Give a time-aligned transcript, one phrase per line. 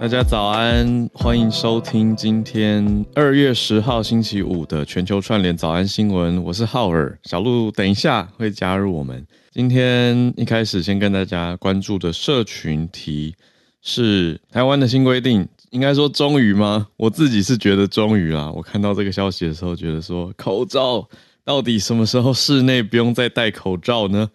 [0.00, 6.40] 大家早安，欢迎收听今天二月十号星期五的全球串联早安新闻。
[6.44, 9.26] 我是浩尔，小鹿等一下会加入我们。
[9.50, 13.34] 今天一开始先跟大家关注的社群题
[13.82, 16.86] 是台湾的新规定，应该说终于吗？
[16.96, 18.52] 我自己是觉得终于啦。
[18.54, 21.08] 我看到这个消息的时候，觉得说口罩
[21.44, 24.30] 到底什么时候室内不用再戴口罩呢？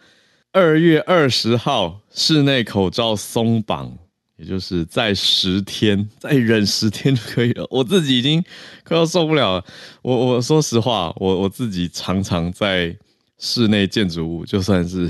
[0.51, 3.97] 二月二十号室内口罩松绑。
[4.37, 7.67] 也就是再十天， 再忍十天就可以了。
[7.69, 8.43] 我自己已经
[8.83, 9.65] 快要受不了了。
[10.01, 12.95] 我我说实话，我我自己常常在
[13.37, 15.09] 室内建筑物，就算是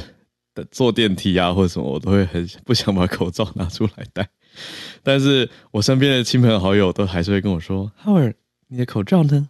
[0.71, 4.27] 坐电梯啊或者什么，我都会很不想把口罩拿出来戴。
[5.01, 8.35] 但是我身边的亲朋好友都还是会跟我说：“Howard，
[8.67, 9.49] 你的口罩呢？”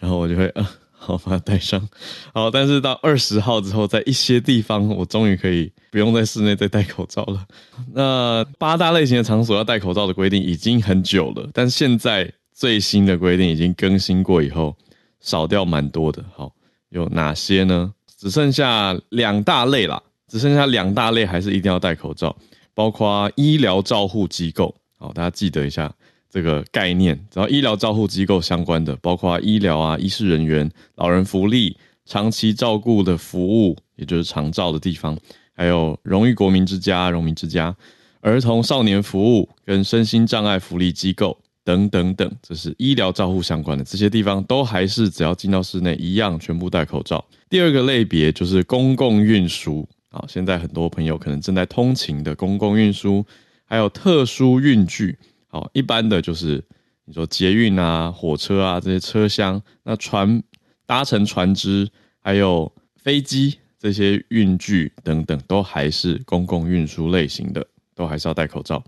[0.00, 0.68] 然后我就会啊。
[1.02, 1.88] 好，把它戴上。
[2.34, 7.46] 好，但是到二十号之后，在一些地方，我终于可以不用在室内再戴口罩了。
[7.94, 14.76] 那八大类型的场所要戴口罩的规定已经很久了，但现在最新的规定已经更新过以后，
[15.20, 16.22] 少掉蛮多的。
[16.36, 16.52] 好，
[16.90, 17.94] 有哪些呢？
[18.18, 22.36] 只剩下两大类啦，只剩下两大类还是一定要戴口罩，
[22.74, 24.74] 包括医疗照护机构。
[24.98, 25.90] 好，大家记得一下。
[26.30, 31.76] 这个概念，然后医疗照护机构相关的，包括医疗啊、医师人员、老人福利、
[32.06, 35.18] 长期照顾的服务，也就是长照的地方，
[35.52, 37.74] 还有荣誉国民之家、荣民之家、
[38.20, 47.24] 儿童少年服务跟身心障碍福利机构等等等，这是医疗照护相关的这些地方，都还是只要进到室内一样全部戴口罩。
[47.48, 53.26] 第二个类别就是公共运输，啊，现在很多朋友可能正在通勤的公共运输，
[53.64, 55.18] 还有特殊运具。
[55.50, 56.62] 好，一般的就是
[57.04, 60.42] 你说捷运啊、火车啊这些车厢，那船
[60.86, 61.88] 搭乘船只，
[62.20, 67.66] 还有飞机这些运具等等，都还是公共运输类型的，
[67.96, 68.82] 都还是要戴口罩。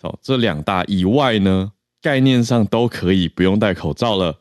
[0.00, 4.34] 好，这两大以外呢，概念上都可以不用戴口罩了，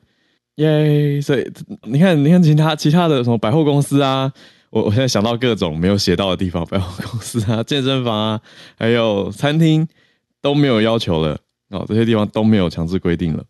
[0.55, 1.19] 耶！
[1.19, 1.45] 所以
[1.83, 4.31] 你看，你看其他其他的什么百货公司啊，
[4.69, 8.41] 我我现在想到各种没有写到的地方，百货公司啊、健身房啊，
[8.77, 9.85] 还有餐厅
[10.41, 11.37] 都没有要求了。
[11.69, 13.45] 哦，这些地方都没有强制规定了，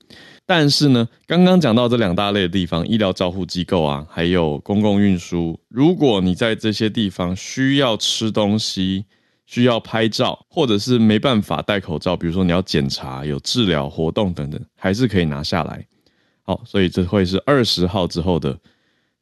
[0.46, 9.06] 但是呢，刚刚讲到这两大类的地方，医疗照护机构啊，还有公共运输，如果你在这些地方需要吃东西、
[9.46, 15.88] 需要拍照，或者是没办法戴口罩，比如说你要检查、有治疗活动等等，还是可以拿下来。
[16.44, 18.60] 好，所以这会是二十号之后的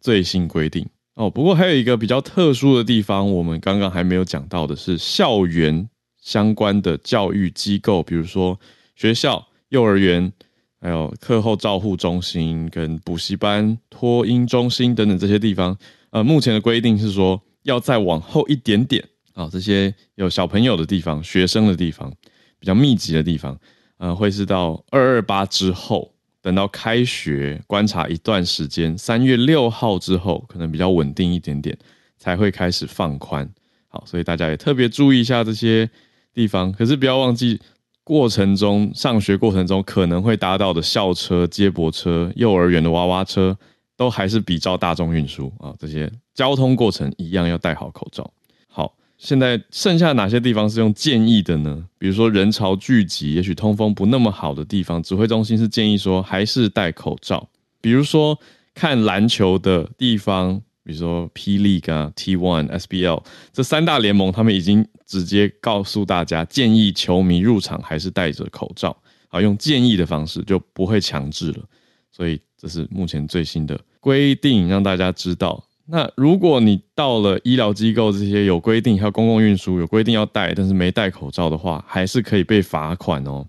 [0.01, 1.29] 最新规定哦。
[1.29, 5.87] 不过还有一个比较特殊的地方，我们刚刚还没有讲到的是校园
[6.19, 8.59] 相关的教育机构，比如说。
[8.97, 10.33] 学校、幼儿园，
[10.81, 15.77] 还有课后照护中心、跟补习班、托婴中心等等这些地方，
[16.09, 22.11] 呃，目前的规定是说要再往后一点点啊，这些有小朋友的地方、学生的地方，
[22.57, 23.55] 比较密集的地方，
[23.99, 31.77] 呃，会是到二二八之后，等到开学观察一段时间，三月六号之后，可能比较稳定一点点，
[32.17, 33.47] 才会开始放宽。
[33.89, 35.87] 好，所以大家也特别注意一下这些
[36.33, 37.61] 地方，可是不要忘记。
[38.07, 43.53] 过程中，上学过程中可能会搭到的校车、接驳车、幼儿园的娃娃车，
[43.97, 45.75] 都还是比照大众运输啊。
[45.77, 48.31] 这些交通过程一样要戴好口罩。
[48.69, 51.83] 好，现在剩下哪些地方是用建议的呢？
[51.99, 57.49] 比如说人潮聚集，也许通风不那么好的地方，指挥中心是建议说还是戴口罩。
[57.81, 58.39] 比如说
[58.73, 60.61] 看篮球的地方。
[60.87, 68.95] 比如说霹雳啊、T One、SBL 这三大联盟，他们已经直接告诉大家，建议球迷入场还是戴着口罩，
[69.27, 71.65] 啊，用建议的方式就不会强制了。
[72.09, 75.61] 所以这是目前最新的规定，让大家知道。
[75.87, 83.45] 那如果你到了医疗机构这些有规定，还有公共运输有规定要戴，但是没戴口罩的话，还是可以被罚款哦，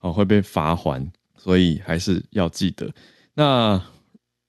[0.00, 2.92] 哦会被罚还，所以还是要记得。
[3.32, 3.82] 那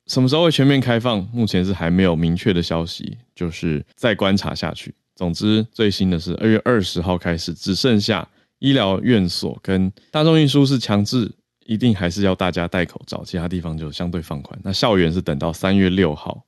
[0.09, 1.25] 什么时候会全面开放？
[1.31, 4.93] 目前是还没有明确的消息，就是再观察下去。
[5.15, 8.27] 总之，最新的是二月二十号开始，只剩下
[8.57, 11.31] 医疗院所跟大众运输是强制，
[11.65, 14.59] 一定还是要大家戴口罩，其他地方就相对放宽。
[14.63, 16.43] 那校园是等到三月六号。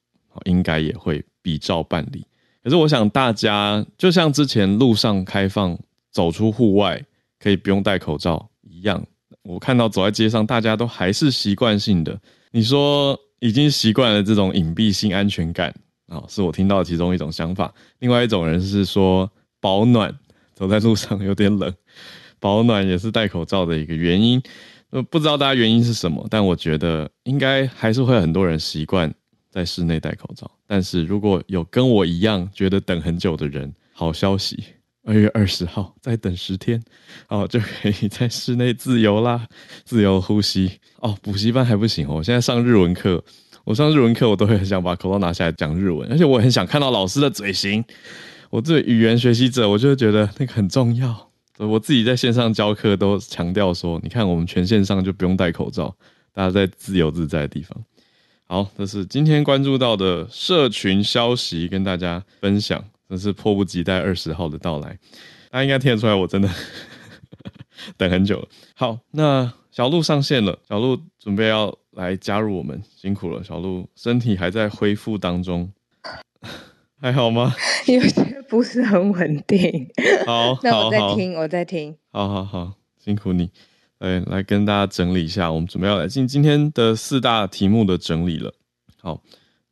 [0.45, 2.25] 应该也会比照办理，
[2.63, 5.77] 可是我想大家就像之前路上开放
[6.09, 7.03] 走出户外
[7.37, 9.05] 可以不用戴口罩一样，
[9.43, 12.17] 我看到走在街上，大家都还是习惯性的。
[12.51, 15.75] 你说已经习惯了这种隐蔽性安全感
[16.07, 17.73] 啊，是我听到其中一种想法。
[17.99, 19.29] 另外一种人是说
[19.59, 20.17] 保暖，
[20.55, 21.73] 走在路上有点冷，
[22.39, 24.41] 保暖也是戴口罩的一个原因。
[24.91, 29.13] 呃，不知道大家原因是什么，但我觉得应该还是会很多人习惯。
[29.49, 34.63] 在室内戴口罩，但是如果有跟我一样觉得等很久的人，好消息，
[35.03, 36.81] 二月二十号再等十天，
[37.27, 39.47] 哦，就可以在室内自由啦，
[39.83, 40.79] 自由呼吸。
[40.97, 43.23] 哦，补习班还不行哦，我现在上日文课，
[43.63, 47.83] 我上日文课我都会很想把口罩拿下来讲日文，而且我很想看到老师的嘴型。
[48.51, 51.31] 我这语言学习者，我就觉得那个很重要。
[51.57, 55.95] 我自己在线上教课都强调说，你看我们全线上就不用戴口罩，
[56.33, 57.83] 大家在自由自在的地方。
[58.45, 62.83] 好，这是今天关注到的社群消息，跟大家分享。
[63.11, 64.97] 真是迫不及待二十号的到来，
[65.49, 66.49] 大家应该听得出来，我真的
[67.97, 68.47] 等很久了。
[68.73, 75.69] 好，那小鹿上线了，小鹿准备要来加入我们，辛苦了，小鹿身体还在恢复当中，
[77.01, 77.53] 还好吗？
[77.85, 79.89] 有些不是很稳定。
[80.25, 81.93] 好，那我在听，我在听。
[82.13, 83.51] 好好好，辛苦你。
[83.99, 88.53] 哎，来跟大家整理一下，我们准备要来进今天的四大题目的整理了。
[89.01, 89.21] 好，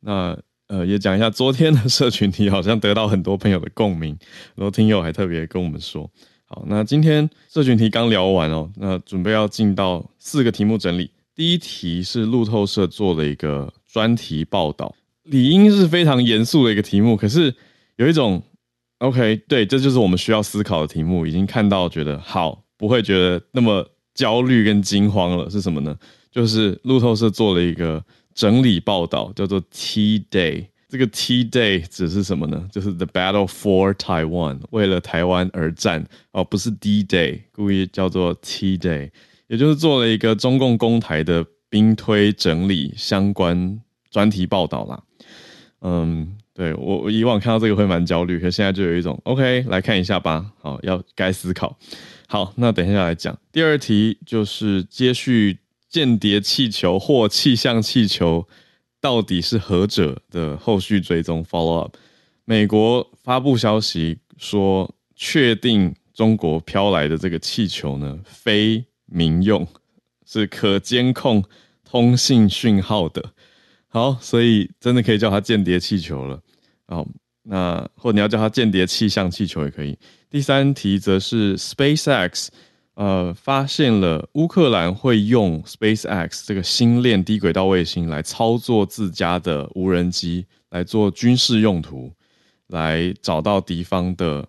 [0.00, 0.38] 那
[0.70, 4.16] 呃也讲一下昨天的社群题，好像得到很多朋友的共鸣，
[4.54, 6.08] 很多听友还特别跟我们说。
[6.44, 11.10] 好，那今天社群题刚聊完哦，那准备要进到四个题目整理。
[11.34, 14.94] 第一题是路透社做了一个专题报道，
[15.24, 17.52] 理应是非常严肃的一个题目，可是
[17.96, 18.40] 有一种
[18.98, 21.26] OK，对，这就是我们需要思考的题目。
[21.26, 23.86] 已经看到觉得好，不会觉得那么。
[24.12, 25.96] 焦虑跟惊慌了是什么呢？
[26.32, 28.04] 就是路透社做了一个
[28.34, 30.66] 整理报道，叫做 T Day。
[30.88, 32.68] 这个 T Day 指的是什么呢？
[32.72, 39.10] 就是 The Battle for Taiwan，为了台湾而战哦，不是 D Day，故意叫做 T Day，
[39.46, 43.80] 也就是做了一个中共公台的兵推整理相关
[44.10, 45.02] 专题报道啦。
[45.82, 50.50] 嗯，对我我以往看到这个会蛮焦虑，可现在就有一种 OK 来看一下吧。
[50.60, 51.78] 好，要该思考。
[52.26, 55.56] 好，那等一下来讲第二题，就是接续
[55.90, 58.46] 间谍气球或气象气球
[59.00, 61.96] 到底是何者的后续追踪 follow up。
[62.44, 69.66] 美国发布消息说，确定中国飘来的这个气球呢，非民用，
[70.24, 71.44] 是可监控
[71.84, 73.32] 通信讯号的。
[73.88, 76.40] 好，所以真的可以叫它间谍气球了。
[76.86, 77.06] 好，
[77.42, 79.98] 那或你要叫它间谍气象气球也可以。
[80.28, 82.48] 第三题则是 SpaceX，
[83.00, 92.12] 呃，发现了乌克兰会用 SpaceX 这个星链低轨道卫星来操作自家的无人机，来做军事用途，
[92.66, 94.46] 来找到敌方的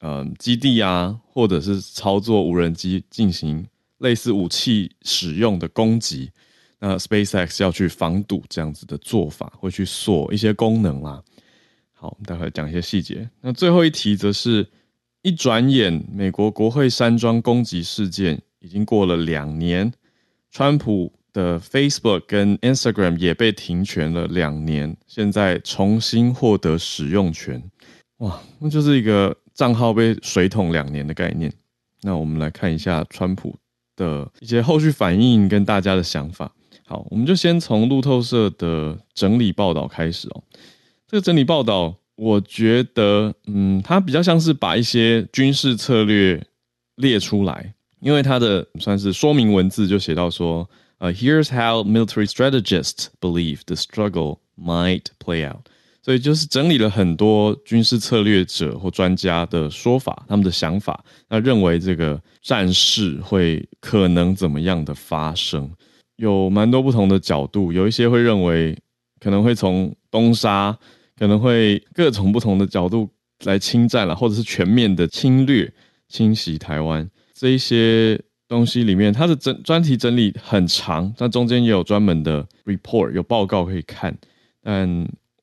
[0.00, 3.62] 嗯基地啊，或者是操作无人机进行
[3.98, 6.30] 类似武器使用的攻击。
[6.78, 11.22] 那 SpaceX 要去防堵这样子的做法，会去锁一些功能啦。
[11.92, 13.28] 好，待会讲一些细节。
[13.42, 14.66] 那最后一题则是。
[15.22, 19.92] 一转眼，美国国会山庄攻击事件已经过了两年，
[20.50, 27.62] 川普的 Facebook 跟 Instagram 也被停权了两年，现在重新获得使用权，
[28.18, 31.52] 哇，那就是一个账号被水桶两年的概念。
[32.00, 33.54] 那我们来看一下川普
[33.94, 36.52] 的一些后续反应跟大家的想法。
[36.84, 40.42] 好，我们就先从路透社的整理报道开始哦。
[41.06, 41.94] 这个整理报道。
[42.22, 46.40] 我觉得，嗯，它比较像是把一些军事策略
[46.94, 55.66] 列出来，因为它的算是说明文字就写到说，呃，Here's how military strategists believe the struggle might play out。
[56.00, 65.68] 所以就是整理了很多军事策略者或专家的说法，他们的想法，那认为这个战事会可能怎么样的发生，
[66.18, 68.78] 有蛮多不同的角度，有一些会认为
[69.18, 70.78] 可能会从东沙。
[71.22, 73.08] 可能会各种不同的角度
[73.44, 75.72] 来侵占了，或者是全面的侵略、
[76.08, 84.12] 侵袭台湾，这一些东西里面，它的整专题整理很长，那中间也有专门的 report 有报告可以看，
[84.64, 84.82] 但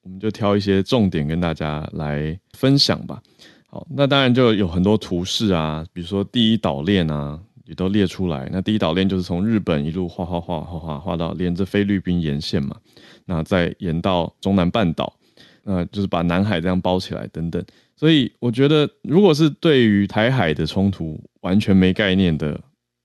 [0.04, 3.24] 我们就挑一些重点跟大家来分享吧。
[3.68, 8.50] 好，那当然就有很多图示啊，比如说第一岛链啊，也都列出来。
[8.52, 12.76] 那第一岛链就是从日本一路画画画画画画到连着菲律宾沿线嘛，
[13.24, 15.14] 那再沿到中南半岛，
[15.64, 17.64] 那就是把南海这样包起来等等。
[17.96, 22.60] 所以我觉得，如果是对于台海的冲突完全没概念的，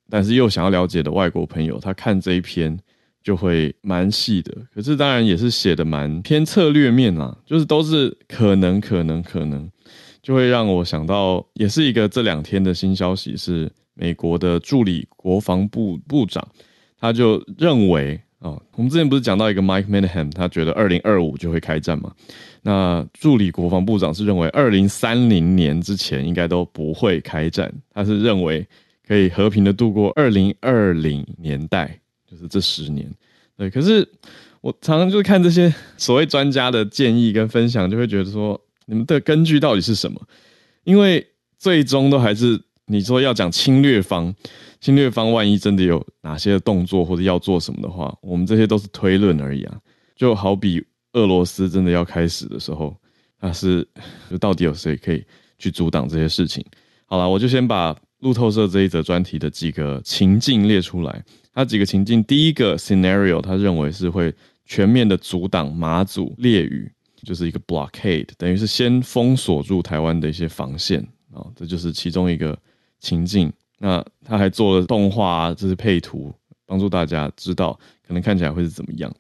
[0.09, 2.79] 但是又想要了解的外国朋友，他看这一篇
[3.23, 4.55] 就会蛮细的。
[4.73, 9.71] 可是当然也是写的蛮偏策略面啊，就是都是可能可能可能。
[10.23, 16.43] 就会让我想到，也是一个这两天的新消息，是美国的助理国防部部长，
[16.99, 22.13] 他就认为啊，我们之前不是讲到一个 Mike Manham，他觉得二零二五就会开战嘛？
[22.61, 28.67] 那助理国防部长是认为二零三零年之前应该都不会开战，他是认为
[29.09, 31.99] 可以和平的度过二零二零年代，
[32.31, 33.11] 就是这十年。
[33.57, 34.07] 对，可是
[34.61, 38.61] 我常常就是看这些所谓专家的建议跟分享，就会觉得说。
[38.87, 40.21] 你们的根据到底是什么？
[40.83, 41.27] 因为
[41.59, 44.35] 最终都还是你说要讲侵略方，
[44.85, 49.81] 侵略方万一真的有哪些动作或者要做什么的话，我们这些都是推论而已啊。
[50.15, 52.95] 就好比俄罗斯真的要开始的时候，
[53.41, 53.89] 那是
[54.39, 55.25] 到底有谁可以
[55.59, 56.63] 去阻挡这些事情？
[57.07, 61.25] 好了，我就先把路透社这一则专题的几个情境列出来。
[61.55, 64.35] 它几个情境，第一个 scenario，他认为是会
[64.67, 66.93] 全面的阻挡马祖列屿。
[67.23, 71.01] 就是一个 blockade，等于是先封锁住台湾的一些防线
[71.33, 72.55] 啊，这就是其中一个
[73.01, 73.51] 情境。
[73.85, 76.33] 那他还做了动画，这是配图，
[76.65, 79.15] 帮助大家知道可能看起来会是怎么样。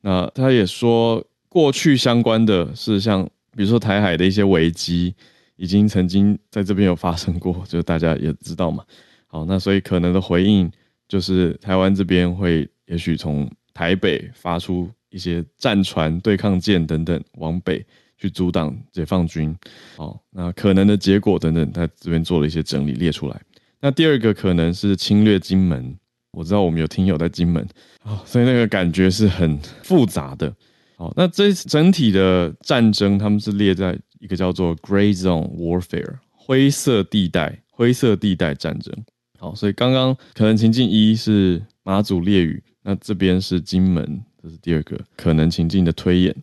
[0.00, 3.22] 那他也说，过去相关的是像
[3.54, 5.14] 比如说台海的一些危机，
[5.56, 8.82] 已经曾经在这边有发生过，就大家也知道嘛。
[9.26, 10.72] 好，那所以可能的回应
[11.06, 14.90] 就是台湾这边会也许从台北发出。
[15.08, 17.82] 一些战船、对抗舰等等往北
[18.18, 19.56] 去阻挡解放军，
[19.96, 23.40] 好，那可能的结果等等，他这边做了一些整理列出来。
[23.86, 25.96] 那第二个可能是侵略金门，
[26.32, 27.64] 我知道我们有听友在金门，
[28.02, 30.52] 哦，所以那个感觉是很复杂的。
[30.96, 38.92] 好，那这整体的战争，他们是列在一个叫做 Gray Zone Warfare 灰色地带、灰色地带战争。
[39.38, 44.20] 好，所以刚刚可能情境一是马祖列屿，那这边是金门。
[44.42, 46.34] 这是第二个可能情境的推演。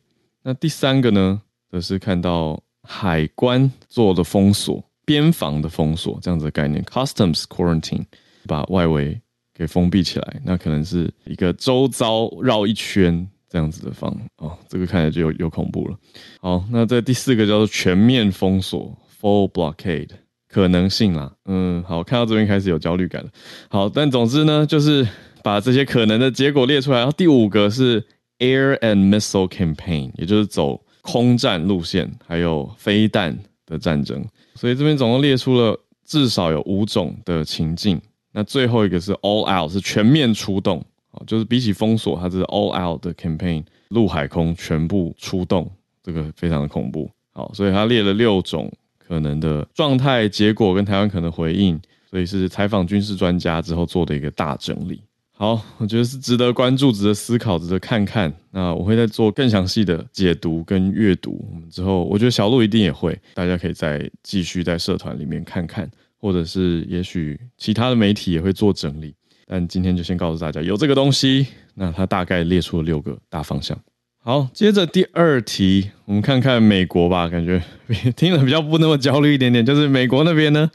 [0.43, 8.03] 那第三个呢，则是看到海关做的封锁、边防的封锁这样子的概念，customs quarantine，
[8.47, 9.19] 把外围
[9.53, 10.41] 给封闭起来。
[10.43, 15.97] 那可能是一个周遭绕一圈这样子的方哦，这个看起来就有有恐怖了。
[16.41, 20.09] 好，那在第四个叫做全面封锁 （full blockade）
[20.47, 21.31] 可能性啦。
[21.45, 23.29] 嗯，好，看到这边开始有焦虑感了。
[23.69, 25.07] 好，但总之呢，就是。
[25.43, 28.01] 把这些可能的结果列出来，然后第五个是
[28.39, 34.25] air and missile campaign，也就是走空战路线，还有飞弹的战争。
[34.55, 38.01] 所以这边总共列出了至少有五种的情境。
[38.31, 45.69] 那最后一个是 all out，是全面出动啊，就是比起封锁，它是 all out 的 campaign，陆海空全部出动，
[46.01, 47.09] 这个非常的恐怖。
[47.31, 51.79] 好，所以他列了六种可能的状态、结果跟台湾可能回应，
[52.09, 55.01] 所以是采访军事专家之后做的一个大整理。
[55.35, 58.31] 好，我觉得是值得关注、值得思考、值得看看。
[58.51, 61.43] 那我会再做更详细的解读跟阅读。
[61.51, 69.13] 我们之后，我觉得小鹿一定也会，大家可以再继续在社团里面看看，或者是也许其他的媒体也会做整理。
[69.47, 71.47] 但今天就先告诉大家有这个东西。
[71.73, 73.77] 那它大概列出了六个大方向。
[74.19, 77.61] 好，接着第二题，我们看看美国吧，感觉
[78.15, 79.65] 听了比较不那么焦虑一点点。
[79.65, 80.69] 就是美国那边呢？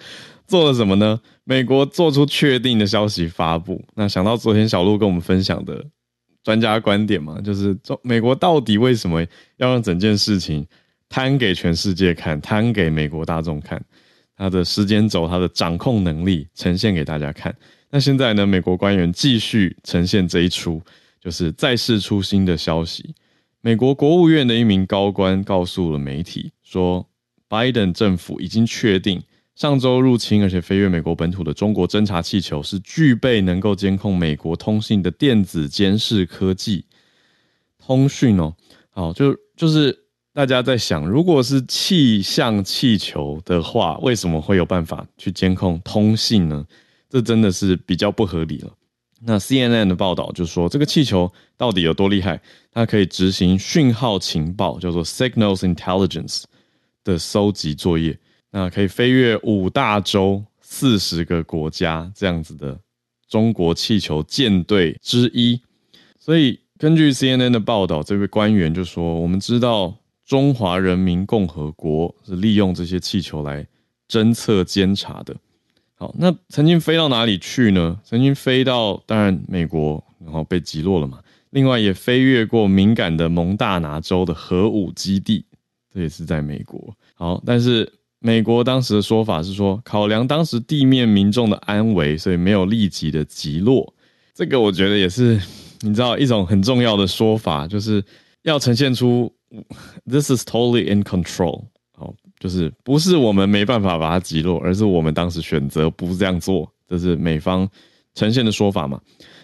[0.49, 1.21] 做了什么呢？
[1.49, 3.83] 美国做出确定的消息发布。
[3.95, 5.83] 那想到昨天小鹿跟我们分享的
[6.43, 9.23] 专家观点嘛，就是中美国到底为什么
[9.57, 10.67] 要让整件事情
[11.09, 13.83] 摊给全世界看，摊给美国大众看，
[14.37, 17.57] 它的时间轴、它的掌控能力呈现给大家看。
[17.89, 20.83] 那现在呢，美国官员继续呈现这一出，
[21.19, 23.15] 就是再次出新的消息。
[23.63, 27.09] 美国国务院的一名高官告诉了媒体说，
[27.49, 29.23] 拜登政府已经确定。
[29.59, 36.85] 上周入侵而且飞越美国本土的中国侦察气球是具备能够监控美国通信的电子监视科技。
[37.85, 38.55] 通讯哦，
[38.91, 46.65] 好，就就是大家在想，如果是气象气球的话，为什么会有办法去监控通信呢？
[47.11, 48.73] 这真的是比较不合理了。
[49.23, 52.41] 那 CNN 的报道就说，这个气球到底有多厉害？
[52.71, 56.45] 它可以执行讯号情报，叫做 Signals Intelligence
[57.03, 58.17] 的搜集作业。
[58.51, 62.79] 那可以飞越五大洲、四十个国家这样子的
[63.29, 65.61] 中国气球舰队之一。
[66.19, 73.67] 所以根据 CNN 的报道，这位官员就说：“我们知道中华人民共和国是利用这些气球来
[74.09, 75.37] 侦测监察的。”
[75.97, 78.01] 好，那曾经飞到哪里去呢？
[78.05, 81.19] 曾经飞到当然美国，然后被击落了嘛。
[81.51, 85.45] 另外也飞越过敏感的蒙大拿州的核武基地，
[85.93, 86.95] 这也是在美国。
[87.15, 93.95] 好，但是美国当时的说法是说，考量当时地面民众的安危，所以没有立即的击落。
[94.35, 95.41] 这个我觉得也是，
[95.81, 98.03] 你知道一种很重要的说法，就是
[98.43, 99.33] 要呈现出
[100.07, 101.65] this is totally in control。
[101.97, 102.15] 好。
[102.41, 107.69] 就是不是我们没办法把它击落，而是我们当时选择不这样做，这是美方
[108.15, 109.01] 呈现的说法嘛？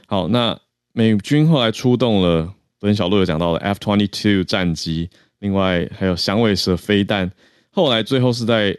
[0.06, 0.56] 好，那
[0.92, 2.44] 美军后来出动了，
[2.78, 7.28] 昨天小鹿有讲到的 F twenty two 战机，另外还有响尾蛇飞弹，
[7.74, 8.74] 后来最后是在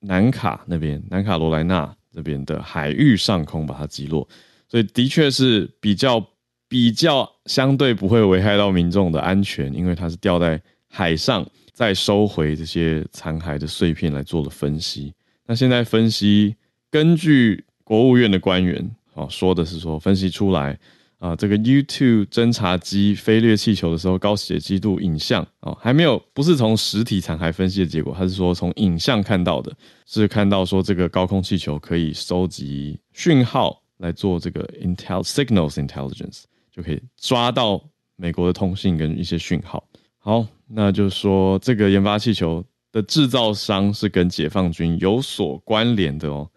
[0.00, 4.28] 南卡那边，南卡罗来纳这边的海域上空把它击落，
[4.68, 6.22] 所以的确是比较
[6.68, 11.46] 比较相对不会危害到民众的安全，因为它是掉在海上。
[11.72, 15.14] 再收回这些残骸的碎片来做了分析。
[15.46, 16.54] 那现在分析，
[16.90, 20.78] 根据国务院的官员啊说的是说，分析出来
[21.20, 29.72] 啊，这个 U2 侦察机飞掠气球的时候，高解析度影像啊，还没有不是从实体残骸分析的结果，它是说从影像看到的，
[30.04, 37.80] 是看到说这个高空气球可以收集讯号来做这个 intel signals intelligence，就可以抓到
[38.16, 39.86] 美国的通信跟一些讯号。
[40.18, 40.44] 好。
[40.72, 46.48] 那就是说，这个研发气球的制造商是跟解放军有所关联的哦。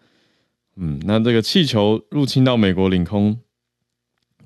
[0.76, 3.36] 嗯，那这个气球入侵到美国领空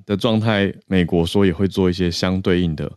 [0.09, 2.91] 的状态，美国说也会做一些相对应的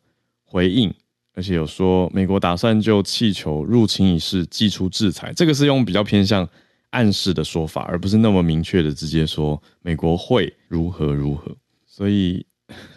[0.45, 0.91] 回应，
[1.35, 5.33] 而且有说美国打算就气球入侵一事寄出制裁。
[5.35, 6.47] 这个是用比较偏向
[6.91, 11.53] 暗示的说法，而不是那么明确的直接说美国会如何如何。
[11.85, 12.45] 所以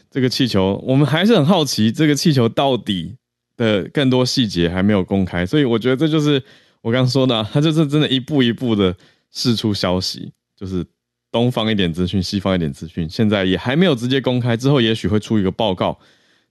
[0.08, 3.16] 这个气球，我们还是很好奇，这个气球到底。
[3.56, 6.42] 的更多细节还没有公开，所以我觉得这就是
[6.82, 8.92] 我刚刚说的，他就是真的一步一步的
[9.30, 10.84] 释出消息，就是
[11.34, 15.98] 东方一点资讯，西方一点资讯，现在也还没有直接公开，之后也许会出一个报告，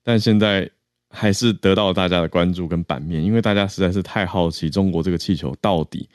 [0.04, 0.70] 但现在
[1.10, 6.10] 还是得到大家的关注跟版面，因为大家实在是太好奇中国这个气球到底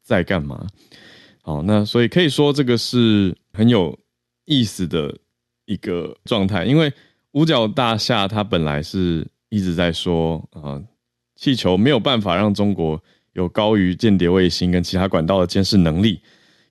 [0.00, 0.64] 在干嘛。
[1.42, 3.98] 好，那所以可以说这个是很有
[4.44, 5.18] 意思的
[5.64, 6.92] 一个状态，因为
[7.32, 9.26] 五角大厦它本来是。
[9.52, 10.80] 一直在说啊，
[11.36, 12.98] 气球没有办法让中国
[13.34, 16.22] 有高于间谍卫星跟其他管道的监视能力。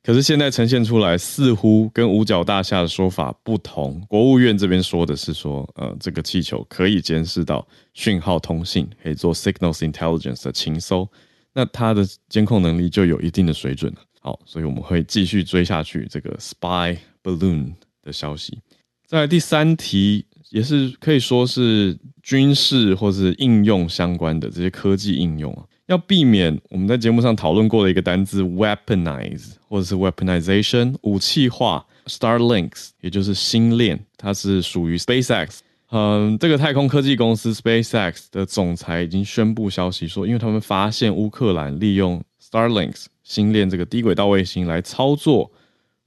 [0.03, 4.01] 可是现在呈现出来，似乎跟五角大厦的说法不同。
[4.07, 11.07] 国务院这边说的是说，呃，这个气球可以监视到讯号通信，可以做 signals intelligence 的情搜，
[11.53, 13.99] 那它的监控能力就有一定的水准了。
[14.19, 18.59] 好，所以我们会继续追下去这个 spy balloon 的消息。
[19.07, 20.25] 在第三题。
[20.49, 35.59] 也是可以说是军事或是应用相关的这些科技应用啊，要避免我们在节目上讨论过的一个单字 weaponize 或者是 weaponization 武器化 Starlinks，也就是星链，它是属于 SpaceX。
[35.89, 45.51] 嗯，这个太空科技公司 SpaceX 的总裁已经宣布消息说，因为他们发现乌克兰利用 Starlinks 星链这个低轨道卫星来操作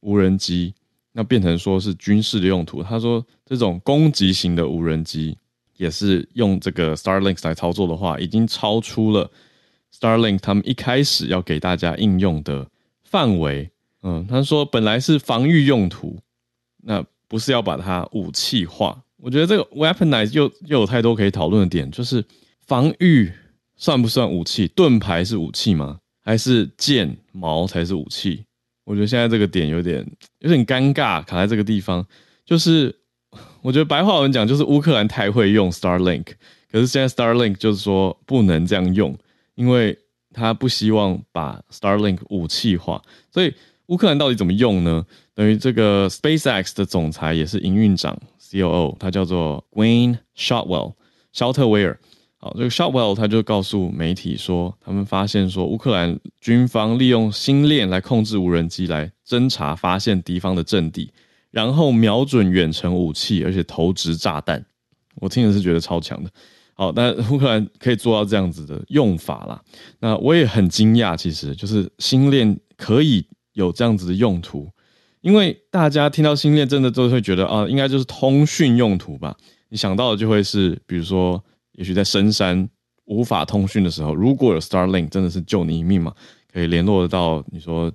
[0.00, 0.74] 无人机。
[1.12, 2.82] 那变成说是军事的用途。
[2.82, 5.38] 他说，这种攻击型的无人机
[5.76, 9.30] 也是用这个 Starlinks 来操作的话，已经超出了
[9.98, 12.66] Starlink 他们一开始要给大家应用的
[13.04, 13.70] 范围。
[14.02, 16.18] 嗯，他说本来是防御用途，
[16.82, 19.02] 那不是要把它武器化。
[19.16, 22.22] 我觉得这个 weaponize 又又有太多可以讨论的点，就是
[22.66, 23.32] 防御
[23.76, 24.68] 算不算武器？
[24.68, 25.98] 盾牌是武器吗？
[26.22, 28.44] 还是剑矛才是武器？
[28.84, 30.06] 我觉得现在这个点有点
[30.40, 32.06] 有点尴尬，卡在这个地方。
[32.44, 32.94] 就是
[33.62, 36.26] 我觉得白话文讲，就是乌克兰太会用 Starlink，
[36.70, 39.16] 可是现在 Starlink 就是说不能这样用，
[39.54, 39.98] 因为
[40.32, 43.02] 他不希望把 Starlink 武器化。
[43.30, 43.54] 所以
[43.86, 45.04] 乌克兰到底怎么用呢？
[45.34, 50.94] 等于这个 SpaceX 的总裁也是营运长 COO，他叫做 Wayne Shotwell，
[51.32, 51.98] 肖特威尔。
[52.36, 61.10] 好，这个 Shotwell 他就告诉媒体说，他们发现说，乌克兰军方利用星链来控制无人机来侦查、发现敌方的阵地，
[61.50, 64.64] 然后瞄准远程武器，而且投掷炸弹。
[65.16, 66.30] 我听的是觉得超强的。
[66.74, 69.62] 好，但乌克兰可以做到这样子的用法啦。
[70.00, 74.68] 那我也很惊讶，其实就是星链可以有这样子的用途，
[75.20, 79.36] 因为大家听到星链，真的都会觉得啊，应该就是通讯用途吧？
[79.70, 81.42] 你想到的就会是，比如说。
[81.76, 82.68] 也许在深山
[83.06, 86.14] 无法通讯的时候，如果有 Starlink，真的是救你一命嘛？
[86.52, 87.92] 可以联络得到你说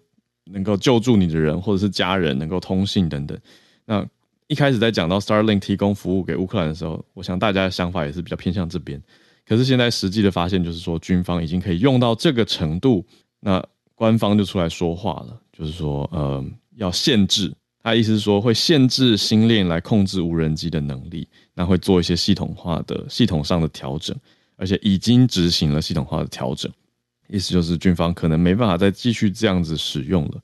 [0.52, 3.40] 能够救助你的人，或者是家人能够通信等等。
[3.86, 4.06] 那
[4.50, 9.00] 一开始在讲到 Starlink 提供服务给乌克兰的时候，我想大家的想法也是比较偏向这边。
[9.48, 13.06] 可是现在实际的发现就是说，军方已经可以用到这个程度，
[13.40, 16.44] 那官方就出来说话了，就是说，呃，
[16.78, 17.54] 要限制。
[17.84, 24.18] 他意思是说，会限制星链来控制无人机的能力，那会做一些系统化的系统上的调整，
[24.56, 26.72] 而且已经执行了系统化的调整。
[27.28, 30.42] 意思就是军方可能没办法再继续这样子使用了。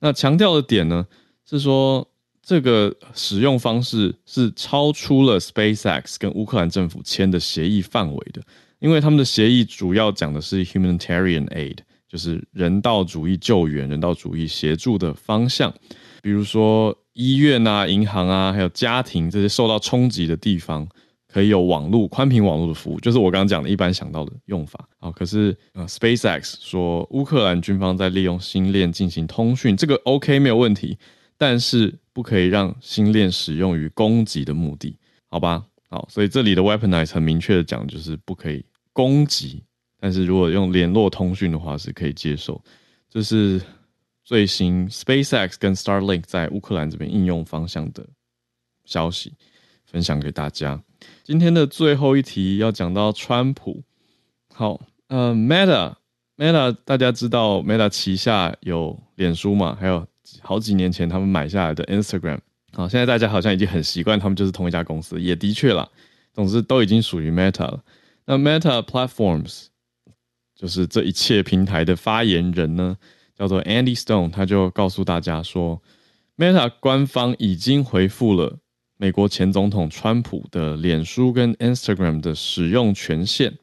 [0.00, 1.06] 那强调的点呢，
[1.44, 2.06] 是说
[2.44, 8.42] 这个使用方式是超出了 SpaceX 跟乌克兰政府签的协议范围的，
[8.80, 11.76] 因为他们的协议主要讲的是 humanitarian aid，
[12.08, 15.72] 就是人道主义救援、人道主义协助的方向。
[16.20, 20.86] 比如说医院啊、银行啊，还有家庭这些受到冲击的地方，
[21.32, 24.88] 可以有网络宽频网络的服务，就是我刚刚讲的一般想到的用法。
[24.98, 30.98] 好，可是呃，SpaceX 说乌克兰军方在利用星链进行通讯，这个 OK 没有问题，
[31.36, 34.98] 但是不可以让星链使用于攻击的目的，
[35.28, 35.64] 好吧？
[35.88, 39.62] 好，所以这里的 weaponize 很明确的讲，就是不可以攻击，
[39.98, 42.62] 但是如果用联络通讯的话是可以接受，
[43.08, 43.60] 这是。
[44.24, 48.06] 最新 SpaceX 跟 Starlink 在乌克兰这边应用方向的
[48.84, 49.34] 消息
[49.84, 50.80] 分享给大家。
[51.24, 53.82] 今天的最后一题要讲到川普。
[54.54, 59.76] 好，呃，Meta，Meta 大家知道 Meta 旗下有脸书嘛？
[59.78, 60.06] 还有
[60.40, 62.38] 好几年前他们买下来的 Instagram。
[62.72, 65.88] 好，现在大家好像已经很习惯他们就是同一家公司，也的确啦。
[66.32, 67.84] 总之都已经属于 Meta 了。
[68.24, 69.66] 那 Meta Platforms
[70.54, 72.96] 就是这一切平台的发言人呢？
[73.36, 75.82] 叫做 Andy Stone，他就告诉大家说
[76.36, 78.58] ，Meta 官方已经回复了
[78.96, 83.58] 美国前总统川普的脸书跟 Instagram 的使用权限。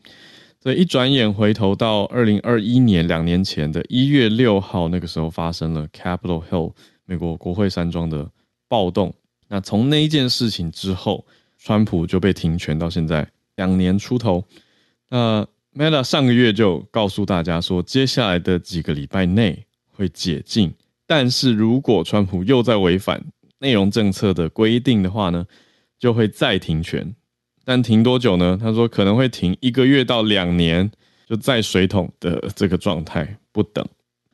[0.61, 6.73] 所以一转眼回头到二零二一年两年前的一月六号，那个时候发生了 Capitol Hill
[7.05, 8.29] 美国国会山庄的
[8.67, 9.13] 暴动。
[9.47, 11.25] 那从那一件事情之后，
[11.57, 14.43] 川普就被停权到现在两年出头。
[15.09, 19.65] 那 Meta 上个月就告诉大家说，接下来的几个礼拜内。
[19.91, 20.73] 会解禁，
[21.05, 23.21] 但是如果川普又在违反
[23.57, 25.45] 内容政策的规定的话呢，
[25.99, 27.13] 就会再停权。
[27.69, 28.57] 但停多久呢？
[28.59, 30.89] 他说可能会停一个月到两年，
[31.27, 33.85] 就在水桶的这个状态不等。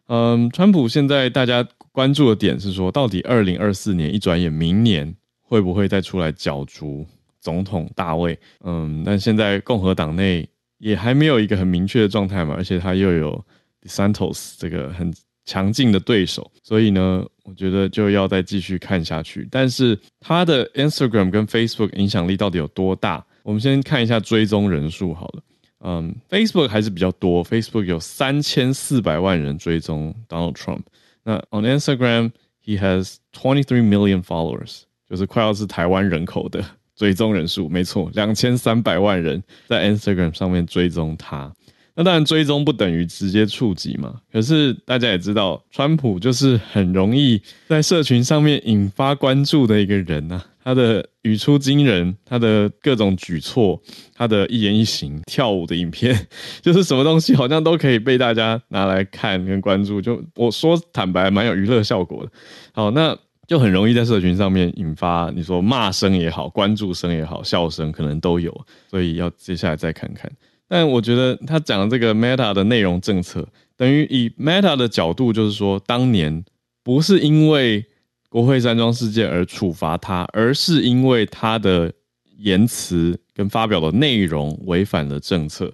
[0.08, 7.06] 嗯，川普现在大家关注的点是说，到底二零二四年一转眼，明年会不会再出来角逐
[7.41, 8.39] 总统大位？
[8.63, 13.45] 嗯，但现在共和党内也还没有一个很明确的状态嘛，而且他又有
[13.86, 15.13] Santos 这个很。
[15.45, 19.47] 强劲的对手，所以呢，我觉得就要再继续看下去。
[19.51, 23.23] 但是他的 Instagram 跟 Facebook 影响力到底有多大？
[23.43, 25.43] 我们先看一下追踪人数好了。
[25.81, 30.81] 嗯，Facebook 还是比较多，Facebook 有三千四百万人追踪 Donald Trump。
[31.23, 32.31] 那 on Instagram
[32.63, 36.63] he has twenty three million followers，就是快要是台湾人口的
[36.95, 41.53] 追踪人数，没错，两千三百万人在 Instagram 上面追踪他。
[41.95, 44.15] 那当然，追踪不等于直接触及嘛。
[44.31, 50.43] 可是大家也知道，川普就是很容易在社群上面引发关注的一个人呐。
[50.62, 53.79] 他的语出惊人，他的各种举措，
[54.15, 56.27] 他的一言一行，跳舞的影片，
[56.60, 60.01] 就是什么东西好像都可以被大家拿来看跟关注。
[60.01, 62.31] 就我说坦白，蛮有娱乐效果的。
[62.73, 63.15] 好，那
[63.47, 68.51] 就很容易在社群上面引发你说骂声也好，关注声也好，笑声可能都有。
[68.89, 70.29] 所以要接下来再看看。
[70.67, 73.47] 但我觉得他讲的这个 Meta 的内容政策，
[73.78, 76.43] 等于以 Meta 的角度，就是说，当年
[76.84, 77.86] 不是因为
[78.30, 81.93] 国会山庄事件而处罚他，而是因为他的
[82.38, 85.71] 言辞跟发表的内容违反了政策，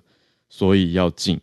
[0.50, 1.40] 所以要禁。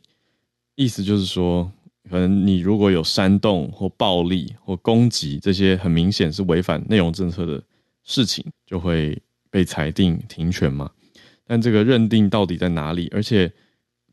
[0.76, 1.70] 意思就是说，
[2.08, 7.60] 可能你如果有煽动或暴力或攻击这些很明显是违反内容政策的
[8.04, 10.90] 事情，就会被裁定停权嘛。
[11.48, 13.08] 但这个认定到底在哪里？
[13.10, 13.50] 而且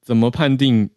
[0.02, 0.90] 怎么判定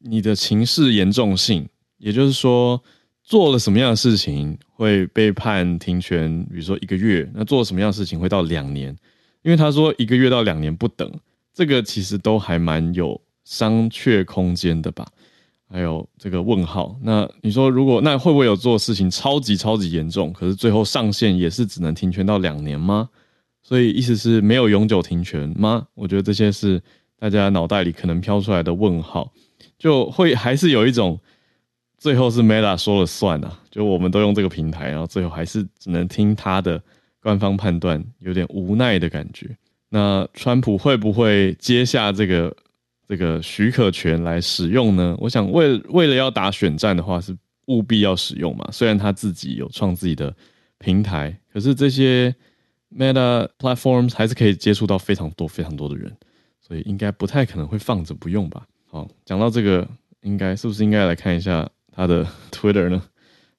[0.00, 1.68] 你的情势严重性？
[1.98, 2.82] 也就是说，
[3.22, 6.44] 做了什么样的事情会被判停权？
[6.50, 8.94] 比如说一个月，那做了什么样的事情会到两年？
[9.42, 11.10] 因为他说一个月到两年不等，
[11.54, 15.06] 这个其实都还蛮有商榷空间的吧？
[15.70, 16.98] 还有这个问号。
[17.02, 23.08] 那你说如果那会不会有做事情超级超级严重，可是最后上限也是只能停权到两年吗？
[23.64, 25.88] 所以意思是没有永久停权吗？
[25.94, 26.80] 我觉得这些是
[27.18, 29.32] 大家脑袋里可能飘出来的问号，
[29.78, 31.18] 就会还是有一种
[31.96, 36.80] 最后是 Meta 说了算啊，就我们都用这个平台，然后最后还是只能听他的
[37.20, 39.56] 官方判断，有点无奈的感觉。
[39.88, 42.54] 那川普会不会接下这个
[43.08, 45.16] 这个许可权来使用呢？
[45.18, 47.34] 我想为为了要打选战的话，是
[47.68, 48.68] 务必要使用嘛。
[48.70, 50.34] 虽然他自己有创自己的
[50.78, 51.34] 平台。
[51.50, 52.34] 可是这些
[52.96, 56.16] Meta platforms 还是可以接触到非常多非常多的人，
[56.60, 58.64] 所以应该不太可能会放着不用吧。
[58.86, 59.88] 好，讲到这个，
[60.22, 63.02] 应该是不是应该来看一下他的 Twitter 呢？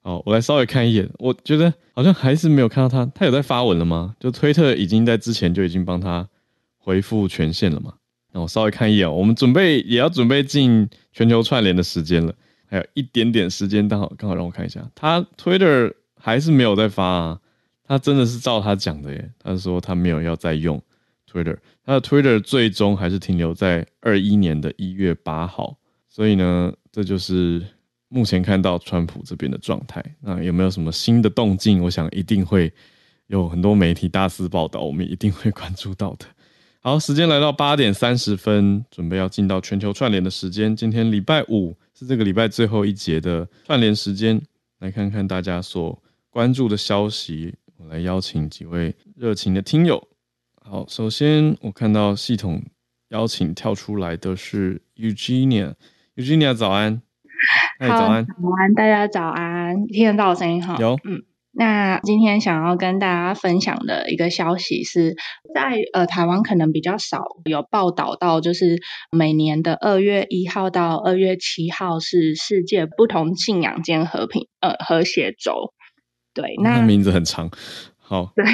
[0.02, 4.15] 好，我来稍微看一眼，我觉得好像还是没有看到他，他有在发文了吗？
[4.19, 6.30] 就推特已经在之前就已经帮他
[6.78, 7.95] 回复权限了嘛？
[8.32, 12.34] 那我稍微看一眼，我们准备也要准备进全球串联的时间了，
[12.67, 17.39] 还有一点点时间，刚好刚好让我看一下，他 Twitter 还是没有在发啊。
[17.88, 20.82] 他真的是照他讲的耶，他说他没有要再用
[21.32, 25.78] Twitter，他的 Twitter 最终还是停留在二一年的一月八号，
[26.10, 27.62] 所以呢，这就是
[28.08, 30.04] 目前看到川普这边的状态。
[30.21, 31.84] 那有没有什么新的动静？
[31.84, 32.71] 我想一定会
[33.28, 36.26] 有很多媒体大肆报道，我们一定会关注到的。
[36.80, 40.76] 好，时间来到八点三十分，准备要进到全球串联的时间。
[40.76, 44.41] 今天礼拜五是这个礼拜最后一节的串联时间，
[44.80, 47.56] 来看看大家所关注的消息。
[47.78, 50.08] 我来邀请几位热情的听友。
[50.62, 52.64] 好，首先我看到系统
[53.10, 57.02] 邀请跳出来的是 Eugenia，Eugenia 早安。
[57.80, 60.78] 早安，早安，大家早安，听得到我声音哈？
[60.80, 61.24] 有，嗯。
[61.58, 65.16] 那今天想要跟大家分享的一个消息是
[65.54, 75.74] 在呃台湾可能比较少有报道到，就是每年的二月一号到二月七号是世界不同信仰间和平呃和谐周。
[76.36, 77.50] 对，那名字很长，
[77.98, 78.45] 好， 对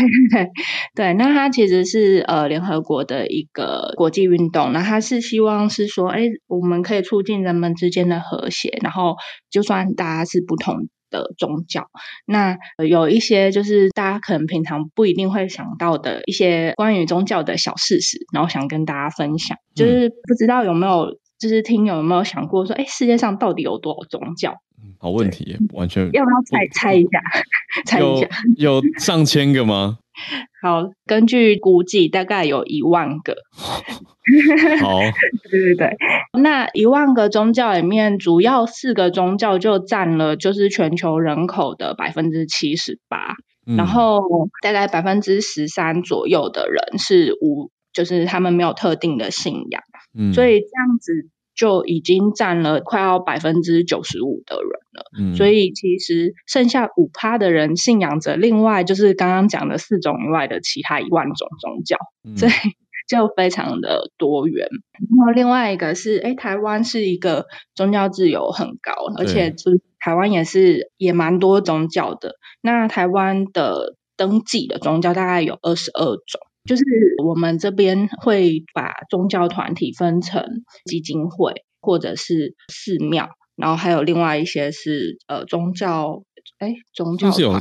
[0.95, 9.15] 对，那它其实是呃联合国的一个国际运动，那它是希望是说，哎，我们可以促进人们之间的和谐，然后
[9.49, 11.87] 就算大家是不同的宗教，
[12.25, 12.55] 那
[12.87, 24.53] 有一些就是大家可能平常不一定会想到的一些关于宗教的小事实，然后想跟大家分享，就是不知道有没有就是听友有没有想过说，哎，世界上到底有多少宗教？
[24.99, 27.19] 好问题，完全要不要猜猜一下？
[27.85, 28.27] 猜一下，
[28.57, 29.97] 有上千个吗？
[30.61, 33.35] 好，根据估计，大概有一万个。
[34.81, 34.99] 好，
[35.49, 35.97] 对对对，
[36.39, 43.33] 那一万个宗教里面，主要四个宗教就占了就是全球人口的百分之七十八，
[43.65, 44.21] 然后
[44.61, 49.81] 大概百分之十三左右的人是无，就是他们没有特定的信仰，
[50.15, 51.30] 嗯，所以这样子。
[51.55, 61.97] 就已经占了快要百分之九十五的人了，嗯，所以其实剩下五趴的人信仰着另外就是刚刚讲的四种以外的其他一万种宗教，
[62.37, 62.51] 所以
[63.07, 64.67] 就非常的多元。
[64.93, 72.35] 然后另外一个是，哎，台湾是一个宗教自由很高，而且就是台湾也是也蛮多宗教的。
[72.61, 76.41] 那台湾的登记的宗教大概有二十二种。
[76.65, 76.83] 就是
[77.25, 80.45] 我们这边会把宗教团体分成
[80.85, 86.23] 基金会或者是寺庙，然后还有另外一些是呃宗教，
[86.59, 87.53] 哎，宗教是有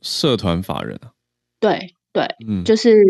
[0.00, 1.10] 社团法人啊？
[1.58, 3.02] 对对，嗯，就是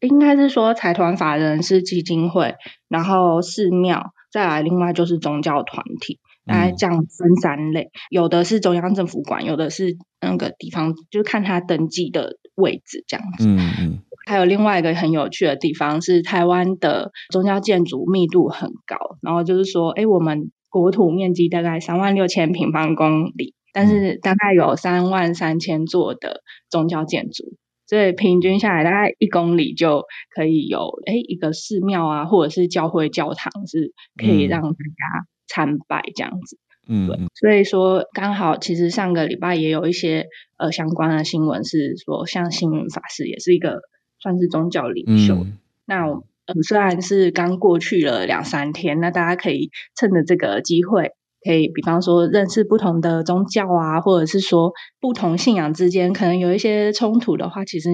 [0.00, 2.56] 应该是说财团法人是基金会，
[2.88, 13.98] 然后寺庙再来，另外就是宗教团体，大概这样分三类，有的是中央政府管，有的是那个地方，就是看他登记的位置这样子，嗯嗯。
[14.26, 18.96] 还有另外一个很有趣的地方是，台湾的宗教建筑密度很高。
[19.22, 27.54] 然后就是说，哎，我们国土面积大概三万六千平方公里，但是大概有三万三千座的宗教建筑，
[27.86, 36.58] 所以平均下来大概一公里就可以有哎一个寺庙啊，或者是教会教堂是可以让大家参拜这样子。
[36.86, 37.18] 嗯，对。
[37.34, 43.80] 所以说刚好其实上个礼拜也有一些呃相关的新闻是说，像星云法师也是一个。
[44.20, 45.46] 算是宗教领袖。
[45.86, 51.12] 那呃，虽然是刚过去了两三天，那大家可以趁着这个机会，
[51.44, 57.90] 可以比方说认识不同的宗教啊，或者是说不同信仰之间可能有一些冲突的话，其实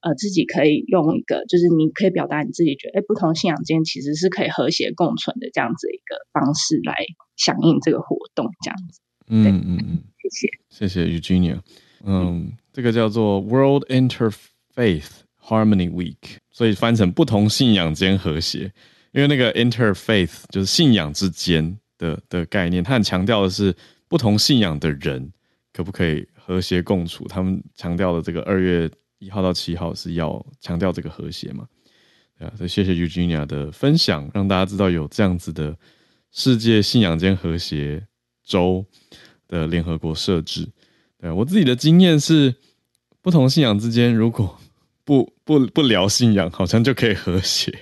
[0.00, 6.94] 呃自己可以用一个，就是你可以表达你自己觉得，哎，不同信仰之间其实是可以和谐共存的这样子一个方式来
[7.36, 9.00] 响应这个活动，这样子。
[9.28, 11.60] 嗯嗯嗯，谢谢，谢谢 Eugenia。
[12.04, 15.22] 嗯，这个叫做 World Interfaith。
[15.48, 18.70] Harmony Week，所以翻成不同信仰间和谐，
[19.12, 23.74] 因为那个 interfaith 就是信仰之间的的概念，它很强调的是
[24.08, 25.30] 不同信仰的人
[25.72, 27.26] 可不可以和谐共处。
[27.28, 31.66] 他们强调的这个二月一号到七号是要强调这个和谐嘛？
[32.38, 35.76] 对啊，所以谢谢 Eugenia 的分享，让大家知道有这样子的
[36.30, 38.06] 世界信仰间和谐
[38.44, 38.84] 周
[39.48, 40.68] 的联合国设置。
[41.20, 42.54] 对我自己的经验是，
[43.20, 44.56] 不同信仰之间如果
[45.04, 47.76] 不不不聊信仰，好像就可以和谐。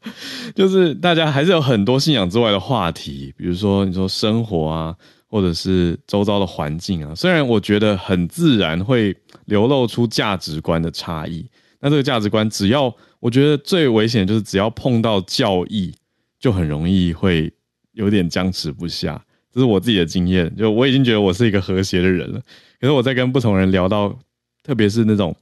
[0.54, 4.94] 就是大家还是有很多信仰之外的话题，比如说你说生活啊，
[5.26, 7.14] 或者是周遭的环境啊。
[7.14, 11.46] 虽然我觉得很自然会流露出价值观的差异，
[11.80, 15.92] 那这个价值观只要我觉得最危险就是只要碰到教义，
[16.38, 17.52] 就很容易会
[17.92, 19.22] 有点僵持不下。
[19.50, 22.40] 这是我自己的经验，就我已经觉得我是一个和谐的人了。
[22.80, 24.16] 可是我在跟不同人聊到，
[24.62, 25.34] 特别是那种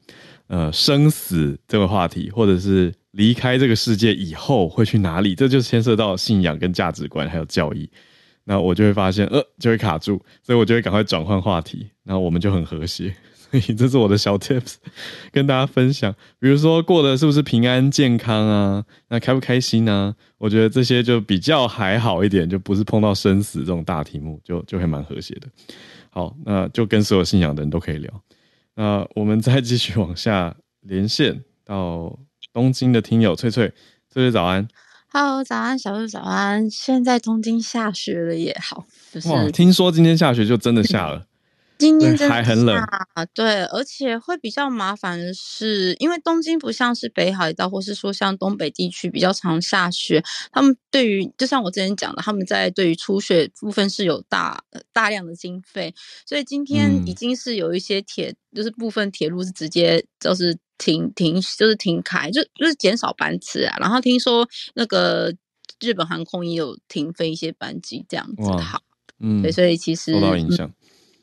[0.47, 7.89] 呃生死这个话题，或者是离开这个世界以后会去哪里，这就牵涉到信仰跟价值观还有教义。
[8.45, 13.13] 那我就会发现，呃，就会卡住，所以我就会赶快转换话题，然后我们就很和谐。
[13.49, 14.75] 所 以这是我的小 tips，
[15.31, 16.13] 跟大家分享。
[16.39, 18.85] 比如说过得是不是平安健康啊？
[19.09, 20.15] 那开不开心啊？
[20.37, 25.49] 我觉得这些就比较还好一点，就不是碰到生死这种大题目，就就会蛮和谐的。
[26.11, 28.23] 好，那就跟所有信仰的人都可以聊。
[28.75, 32.19] 那我们再继续往下连线到
[32.57, 33.69] 东京的听友翠翠，
[34.11, 34.67] 翠翠早安。
[35.13, 36.71] Hello，早安，小鹿早安。
[36.71, 41.27] 现在东京下雪了也好，就是哇，听说今天下雪就真的下了。
[41.79, 42.77] 今天还很冷
[43.15, 54.63] 啊，对，而且会比较麻烦的是，因为东京不像是北海道，或是说像东北地区比较常下雪，他们对于就像我之前讲的，他们在对于初雪部分是有大
[54.93, 63.77] 大量的经费，所以今天已经是有一些铁，就是部分铁路是直接就是停停，就是停开，就就是减少班次啊。
[63.79, 65.35] 然后听说那个
[65.81, 68.81] 日本航空也有停飞一些班机，这样子好，
[69.21, 70.73] 嗯，对，所以其实受到影响。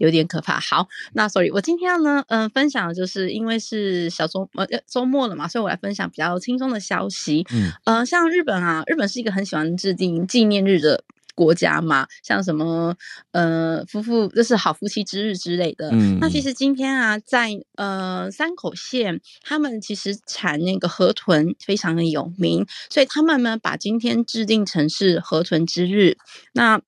[0.04, 0.60] 有点可怕。
[0.60, 7.46] 好，那 sorry，我今天呢，嗯，分享的就是因为是小周呃周末了嘛，所以我来分享比较轻松的消息。
[7.54, 12.94] 嗯，呃，像日本啊，日本是一个很喜欢制定纪念日的国家嘛，像什么
[13.32, 15.90] 呃夫妇就是好夫妻之日之类的。
[15.94, 26.18] 嗯，那其实今天啊，在呃山口县，他们其实产那个河豚非常的有名，所以他们呢把今天制定成是河豚之日。
[26.52, 26.82] 那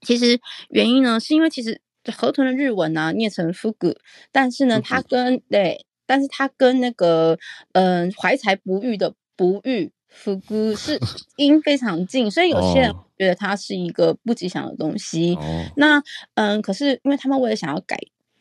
[0.00, 1.82] 其实原因呢，是因为其实。
[2.12, 3.96] 河豚的日文呢，念成 fugu，
[4.32, 7.38] 但是呢，它跟对，但是它跟那个
[7.72, 10.98] 嗯怀才不遇的不遇 fugu 是
[11.36, 15.38] 音非常近，所以有些人觉得它是一个不吉祥的东西。
[15.76, 16.02] 那
[16.34, 17.98] 嗯，可是因为他们为了想要改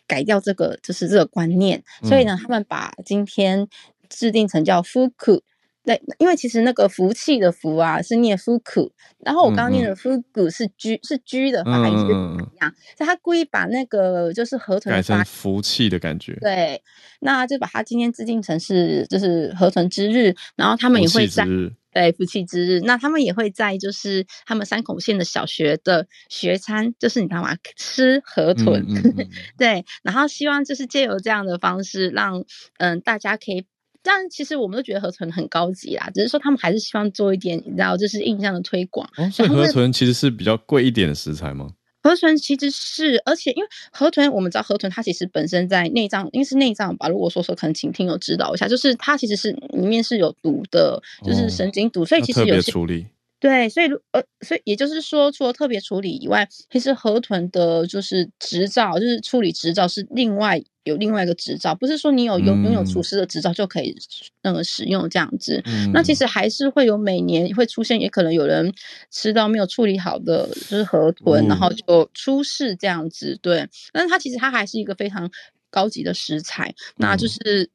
[0.08, 3.68] 改掉这个就是这个观念，所以呢，他们把今天
[4.10, 5.42] 制定成叫 fuku。
[5.88, 16.34] 对，因为其实那个福气的福啊是念福苦，然后我刚刚念的福谷是居是居的发音是一样，所以他故意把那个就是河豚改成福气的感觉。
[16.42, 16.84] 对，
[17.22, 21.48] 那就把它今天制定成是就是河豚之日，然后他们也会在
[21.94, 27.56] 对福气之日，那他们也会在就是他们三孔县的小学的学餐，就是你知道吗？
[27.78, 28.86] 吃河豚，
[29.58, 32.44] 对，然后希望就是借由这样的方式，让
[32.78, 33.66] 嗯大家可以。
[34.08, 39.06] 但其实我们都觉得河豚很高级啦，只是说他们还是希望做一点，你知道，就是印象的推广。
[39.34, 41.72] 所以河豚其实是比较贵一点的食材吗？
[42.02, 47.10] 河豚其实是，而且因为河豚，我们知道河豚它其实本身在内脏，因为是内脏吧。
[47.10, 53.08] 如果说说，可能请听友指导一下，就是它其实是里面是有毒的，就是神经毒，所以其实有些处理。
[53.40, 63.96] 对，所以呃，所以也就是说，除了特别处理以外，其实河豚的就是执照，就是处理执照是另外有另外一个执照，不是说你有拥拥有厨师的执照就可以
[64.42, 65.64] 那个使用这样子。
[65.94, 68.74] 那其实还是会有每年会出现，也可能有人
[69.12, 73.38] 吃到没有处理好的就是河豚，然后就出事这样子。
[73.42, 75.30] 对，但是它其实它还是一个非常
[75.70, 77.70] 高级的食材，那就是。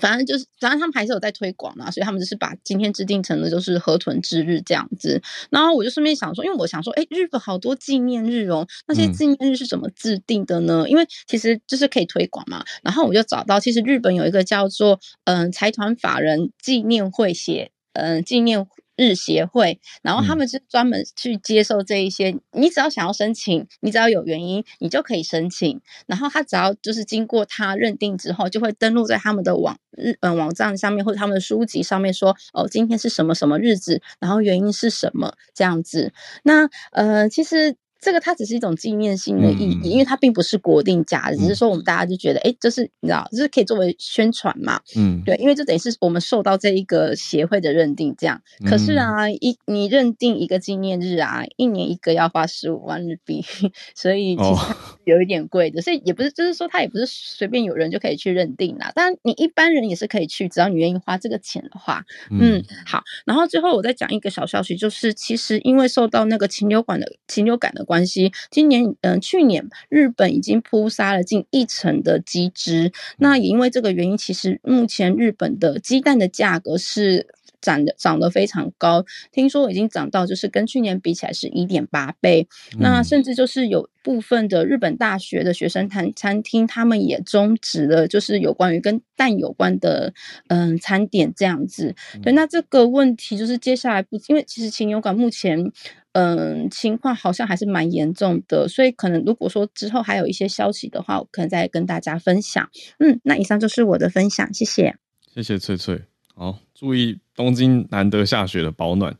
[0.00, 5.20] 反正就是，反正他们还是有在推广嘛，所以他们就是把今天制定成的就是河豚之日这样子。
[5.50, 10.84] 然后我就顺便想说，因为我想说，哎，日本好多纪念日哦，那些纪念日是怎么制定的呢？
[10.88, 12.64] 因为其实就是可以推广嘛。
[12.82, 18.66] 然后我就找到，其实日本有一个叫做嗯财团法人纪念会协，嗯纪念。
[18.96, 25.80] 日协会，然后他们是专门去接受这一些，你只要想要申请，你只要有原因，你就可以申请。
[26.06, 36.12] 然后他只要就是经过他认定之后，就会登录在他们的网日嗯网站上面或者他们的书籍上面说，哦，今天是什么什么日子，然后原因是什么这样子。
[36.42, 37.76] 那呃，其实。
[38.04, 44.78] 这个它只是一种纪念性的意义，因为它并不是国定假日，只是说我们大家就觉得，哎，这是你知道，就是可以作为宣传嘛。
[44.94, 48.42] 嗯，对，因为这等于是我们受到这一个协会的认定，这样。
[48.68, 53.42] 可是啊，一你认定一个纪念日啊，一年一个要花十五万日币，
[53.96, 54.74] 所以其实
[55.04, 55.80] 有一点贵的。
[55.80, 58.92] 所以也不是，就是说它也不是随便有人就可以去认定啦。
[58.94, 62.04] 当然，你一般人也是可以去，只要你愿意花这个钱的话。
[62.30, 63.02] 嗯，好。
[63.24, 67.93] 然后最后我再讲一个小消息，就是其实因为受到那个禽流感的禽流感的关。
[67.94, 77.28] 关系，今年嗯，去年日本已经扑杀了近一成的鸡只，那也因为这个原因，其实目前日本的鸡蛋的价格是
[77.60, 82.48] 涨的涨得非常高，听说已经涨到就是跟去年比起来是一点八倍。
[82.80, 90.12] 那甚至就是有部分的日本大学的学生餐餐厅，他们也终止了就是有关于跟蛋有关的
[90.48, 91.94] 嗯餐点这样子。
[92.24, 95.70] 对，那这个问题就是接下来不，因为其实禽流感目前。
[96.14, 102.70] 嗯，情况好像还是蛮严重的，所以可能如果说之后还有一些消息的话，我可能再跟大家分享。
[102.98, 104.94] 嗯，那以上就是我的分享，谢谢。
[105.34, 106.00] 谢谢翠翠。
[106.36, 109.16] 好，注意东京难得下雪的保暖。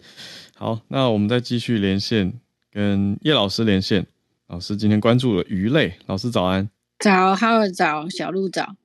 [0.55, 2.33] 好，那我们再继续连线，
[2.71, 4.07] 跟叶老师连线。
[4.47, 6.71] 老师今天关注了鱼类，老师早安。
[7.01, 8.77] 早，哈尔早，小鹿早。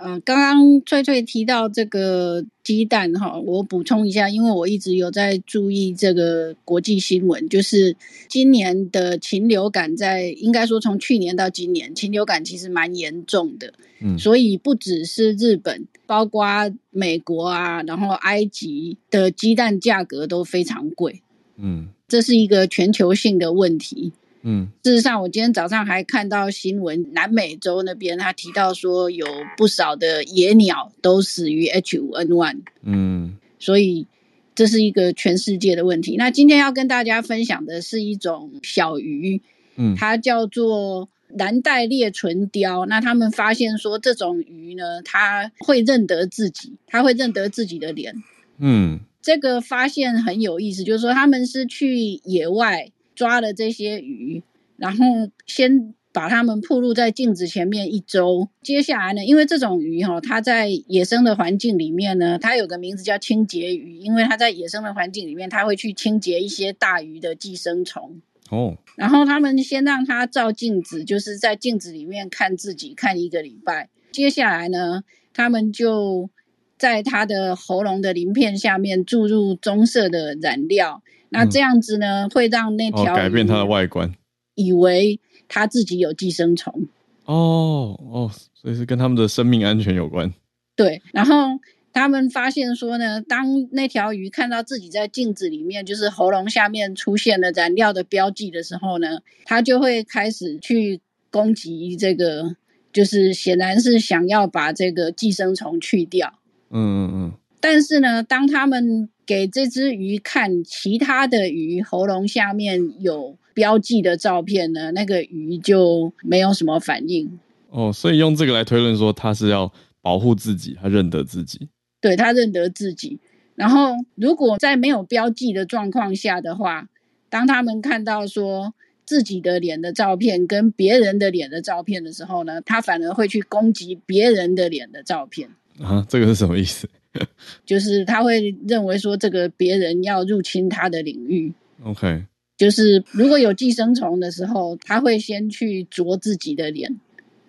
[0.00, 7.96] 呃，刚刚翠翠提到这个鸡蛋哈，我补充一下，因为我一直有在注意这个国际新闻，就是
[8.28, 16.46] 今年的禽流感在应该说从去年到今年，禽流感其实蛮严重的，嗯，所以不只是日本，包括
[16.90, 21.22] 美国啊，然后埃及的鸡蛋价格都非常贵，
[21.56, 24.12] 嗯，这是一个全球性的问题。
[24.42, 29.26] 嗯，事实上，我今天早上还看到新闻，南美洲那边他提到说，有
[29.56, 32.58] 不少的野鸟都死于 H5N1。
[32.82, 34.06] 嗯，所以
[34.54, 36.16] 这是一个全世界的问题。
[36.16, 39.42] 那今天要跟大家分享的是一种小鱼，
[39.76, 42.86] 嗯，它叫做蓝带裂唇鲷。
[42.86, 48.14] 那他们发现说，这种鱼呢，它会认得自己，它会认得自己的脸。
[48.58, 52.92] 嗯，这个发现很有意思，就是说他们是去野外。
[53.18, 54.44] 抓了这些鱼，
[54.76, 55.04] 然后
[55.44, 58.48] 先把它们暴露在镜子前面一周。
[58.62, 68.22] 接下来呢，因为这种鱼哈，它在野生的环境里面呢，它有个名字叫清洁鱼，因为它在野生的环境里面，它会去清洁一些大鱼的寄生虫。
[68.50, 68.76] 哦。
[68.94, 73.88] 然后他们先让它照镜子，就是在镜子里面看自己看一个礼拜。
[74.12, 75.02] 接下来呢，
[75.32, 76.30] 他们就
[76.78, 81.02] 在它的喉咙的鳞片下面注入棕色的染料。
[81.30, 84.14] 那这样子呢，会让那条改变它的外观，
[84.54, 86.86] 以为它自己有寄生虫。
[87.26, 90.32] 哦哦，所以是跟他们的生命安全有关。
[90.74, 91.60] 对，然后
[91.92, 101.00] 他们发现说呢，当那条鱼看到自己在镜子里面，就是喉咙下面出现了染料的标记的时候呢，它就会开始去
[101.30, 102.56] 攻击这个，
[102.90, 106.37] 就是显然是想要把这个寄生虫去掉。
[106.70, 107.32] 嗯嗯嗯。
[107.60, 117.38] 但是呢，当他们给这只鱼看其他的鱼喉咙下面有标记的照片呢，那个鱼就没有什么反应。
[117.70, 121.68] 哦，所以用这个来推论说，它是要保护自己，它认得自己。
[122.00, 123.18] 对，它认得自己。
[123.56, 126.88] 然后，如果在没有标记的状况下的话，
[127.28, 128.72] 当他们看到说
[129.04, 135.50] 自己的脸的照片跟别人的脸的照片的时候呢，它反而会去攻击别人的脸的照片。
[135.80, 136.88] 啊，这个是什么意思？
[137.64, 141.52] 就是他会认为说这个别人要入侵他的领域。
[141.82, 142.24] OK，
[142.56, 146.98] 就是如果有寄生虫的时候，他会先去啄自己的脸。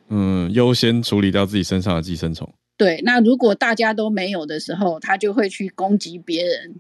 [0.10, 2.52] 嗯，优先处理掉自己身上的寄生虫。
[2.78, 6.76] 对，那如果大家都没有的时候，他就会去攻击别人。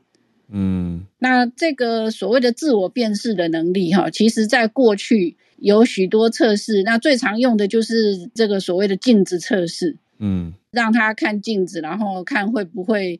[0.51, 9.97] 嗯，那这个所谓的自我辨识的能力，哈，其实在过去有许多测试，那最常用的就是这个所谓的镜子测试。
[10.19, 13.19] 嗯，让他看镜子，然后看会不会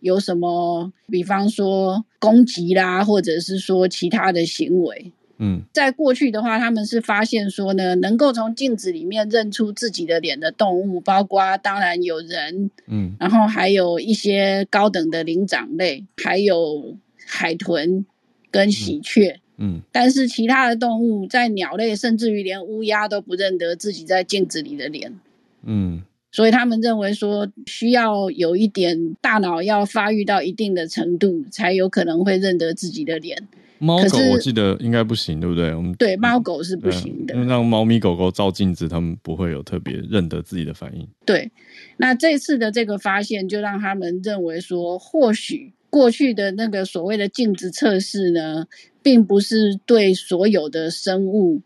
[0.00, 5.12] 有什么，比方说攻击啦，或者是说其他的行为。
[5.42, 16.94] 嗯，在过去的话，他们是发现说呢，能够从镜子里面认出自己的脸的动物，包括当然有人，嗯，然后还有一些高等的灵长类，还有
[17.26, 18.04] 海豚
[18.50, 19.40] 跟喜鹊。
[19.56, 25.18] 嗯，但是其他的动物，在鸟类，甚至于连乌鸦都不认得自己在镜子里的脸。
[25.62, 26.02] 嗯。
[26.32, 33.48] 所以他们认为说，需要有一点大脑要发育到一定的程度，才有可能会认得自己的脸。
[33.78, 35.74] 猫狗我记得应该不行，对不对？
[35.74, 41.08] 我们对猫狗是不行的，让猫咪狗狗照镜子，它们不会有特别认得自己的反应。
[41.24, 41.50] 对，
[41.96, 48.66] 那这次的这个发现，就让他们认为说，或许过去的那个所谓的镜子测试呢，
[49.02, 51.62] 并不是对所有的生物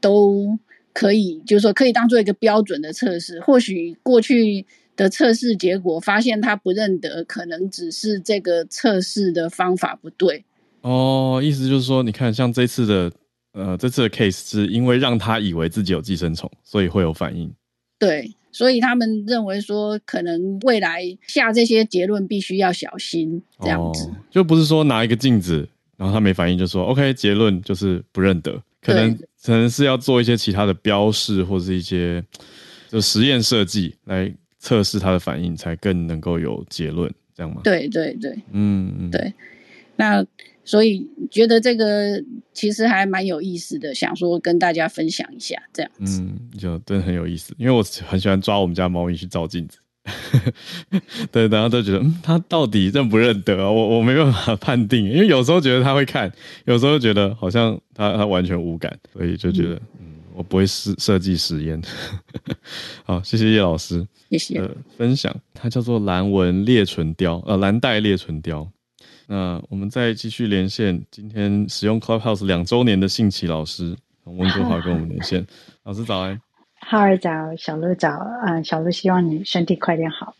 [0.00, 0.58] 都。
[0.92, 3.40] 可以，就是说可以当做一个标准的测试。
[3.40, 4.66] 或许过去
[4.96, 10.44] 的测试结果发现他不认得，可能只是这个测试的方法不对。
[10.82, 13.12] 哦，意思就是说，你看，像这次的，
[13.52, 17.52] 呃，这次的 case 是因为让他以为自己有寄生虫，所以会有反应。
[17.98, 24.10] 对，所以他们认为说，可能未来下这些结论必须要小心，这样子。
[24.30, 25.68] 就不是说拿一个镜子，
[25.98, 28.62] 然后他没反应，就说 OK，结论就是不认得。
[28.80, 29.14] 可能
[29.44, 32.22] 可能是要做一些其他的标示，或是一些
[32.88, 37.12] 就实验设计来测试它的反应，才更能够有结论。
[37.34, 37.62] 这样吗？
[37.64, 39.32] 对对对，嗯嗯，对。
[39.96, 40.24] 那
[40.64, 42.22] 所以觉得这个
[42.52, 46.20] 其实还蛮有意思的，想说跟大家分享一下这样子。
[46.20, 49.78] 嗯，就真的很有意思，因为我很喜欢抓我们家猫咪去照镜子。
[51.30, 53.70] 对，大家都觉得，嗯，他到底认不认得啊？
[53.70, 56.32] 我我没办法判定，因为有时候觉得他会看，
[56.64, 61.80] 有时候觉得好像他他完全无感，所以就觉得，嗯，我不会设设计实验。
[63.04, 65.34] 好，谢谢叶老师，谢谢分享。
[65.52, 68.66] 它叫做蓝纹裂唇雕，呃，蓝带裂唇雕。
[69.26, 73.94] 那我们再继续连线，今天使用 Clubhouse 两周年的信奇老师
[74.24, 75.46] 从温哥华跟我们连线。
[75.84, 76.40] 老师早安。
[76.90, 80.34] 浩儿早，小鹿早，啊，小鹿希望你身体快点好，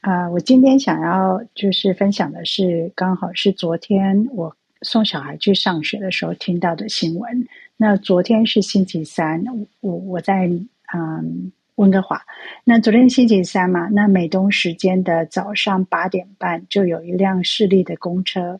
[0.00, 7.46] 啊，我今天想要就是分享的是，刚好是昨天我送小孩去上学的时候听到的新闻。
[7.76, 9.44] 那昨天是星期三，
[9.82, 10.46] 我我在
[10.94, 12.18] 嗯温哥华。
[12.64, 18.58] 那昨天星期三嘛，那美东时间的早上八点半，就有一辆市立的公车，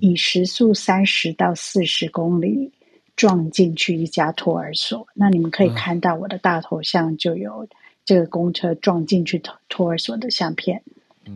[0.00, 2.72] 以时速三十到四十公里。
[3.20, 7.68] 撞进去一家托儿所，那你们可以看到我的大头像就有
[8.02, 10.82] 这个公车撞进去托托儿所的相片。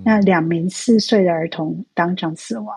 [0.03, 2.75] 那两名四岁的儿童当场死亡，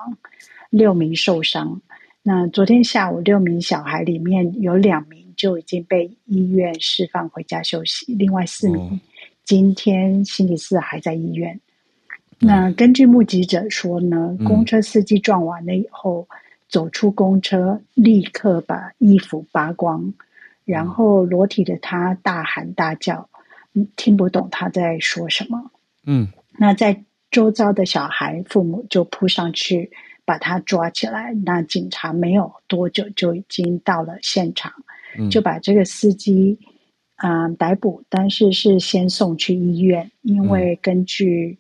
[0.70, 1.82] 六名受伤。
[2.22, 9.00] 那昨天下午六名小孩里面有两名就已经被医院释放回家休息，另外四名
[9.46, 11.58] 今天星期四还在医院。
[12.40, 16.28] 那根据目击者说呢，公车司机撞完了以后。
[16.70, 20.14] 走出公车，立刻把衣服扒光，
[20.66, 23.30] 然后裸体的他大喊大叫，
[23.96, 25.72] 听不懂他在说什么。
[26.06, 29.92] 嗯，那在周遭的小孩父母就扑上去
[30.26, 31.34] 把他抓起来。
[31.46, 34.74] 那警察没有多久就已经到了现场，
[35.30, 36.58] 就把这个司机
[37.16, 41.58] 啊逮捕，但是是先送去医院，因为根据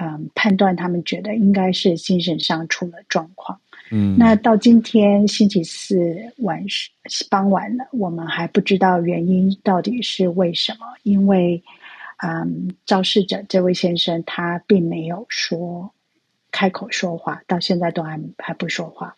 [0.00, 3.60] 嗯判断，他们觉得应该是精神上出了状况。
[3.90, 11.62] 嗯，那到今天星期四晚上傍晚了，我们还不知道原因到底是为什么，因为，
[12.22, 15.90] 嗯，肇事者这位先生他并没有说
[16.50, 19.14] 开口说话，到现在都还还不说话。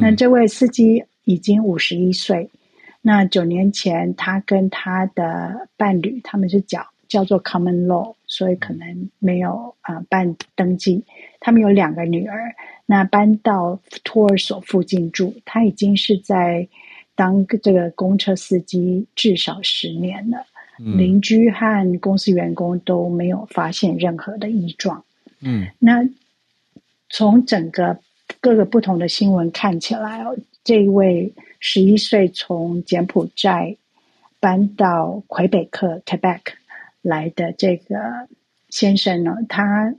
[0.00, 2.48] 那这位司机已经五十一岁，
[3.00, 11.04] 那九年前他跟他的伴侣他们是叫叫做 common law，所以可能没有啊办登记。
[11.38, 12.54] 他们有两个女儿。
[12.86, 16.66] 那搬到托儿所附近住，他已经是在
[17.14, 20.44] 当这个公车司机至少十年了。
[20.78, 25.04] 邻居和公司员工都没有发现任何的异状。
[25.40, 26.02] 嗯，那
[27.08, 27.98] 从整个
[28.40, 33.76] 各个不同的新闻看起来哦，这位十一岁从柬埔寨
[34.40, 36.40] 搬到魁北克 （Quebec）
[37.02, 38.28] 来的这个
[38.70, 39.94] 先生呢，他。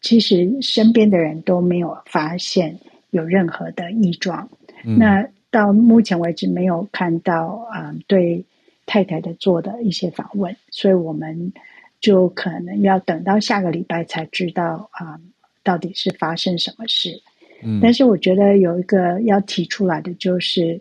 [0.00, 2.78] 其实身边的人都没有发现
[3.10, 4.48] 有任何的异状。
[4.84, 8.44] 那到目前为止没有看到啊，对
[8.86, 11.52] 太太的做的一些访问，所以我们
[11.98, 15.18] 就可能要等到下个礼拜才知道啊，
[15.64, 17.20] 到底是发生什么事。
[17.64, 20.80] 嗯，但是我觉得有一个要提出来的就是，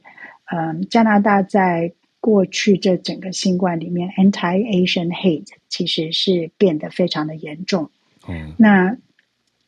[0.55, 1.91] 嗯，加拿大在
[2.28, 7.89] 过去这整个新冠里面，anti-Asian hate 其实是变得非常的严重。
[8.28, 8.97] 嗯，那。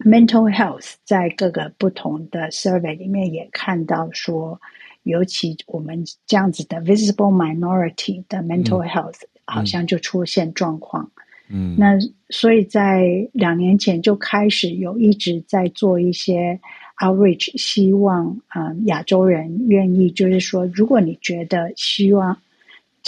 [0.01, 4.57] Mental health 在各个不同的 survey 里面也看到说，
[5.03, 11.11] 尤其我们这样子的 visible minority 的 mental health 好像就出现状况。
[11.49, 11.97] 嗯，那
[12.29, 16.57] 所以在两年前就开始有一直在做一些
[17.01, 22.39] outreach，希望啊亚洲人愿意，就是说，如果你觉得希望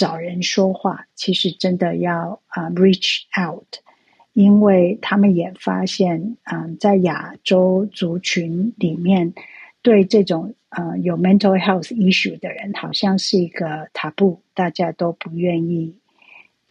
[0.02, 3.76] 找人说话，其实真的要啊 reach out。
[4.32, 9.32] 因为他们也发现，嗯，在亚洲族群里面，
[9.82, 15.94] 对这种呃有 mental health issue 的人，好像是一个塔布，大家都不愿意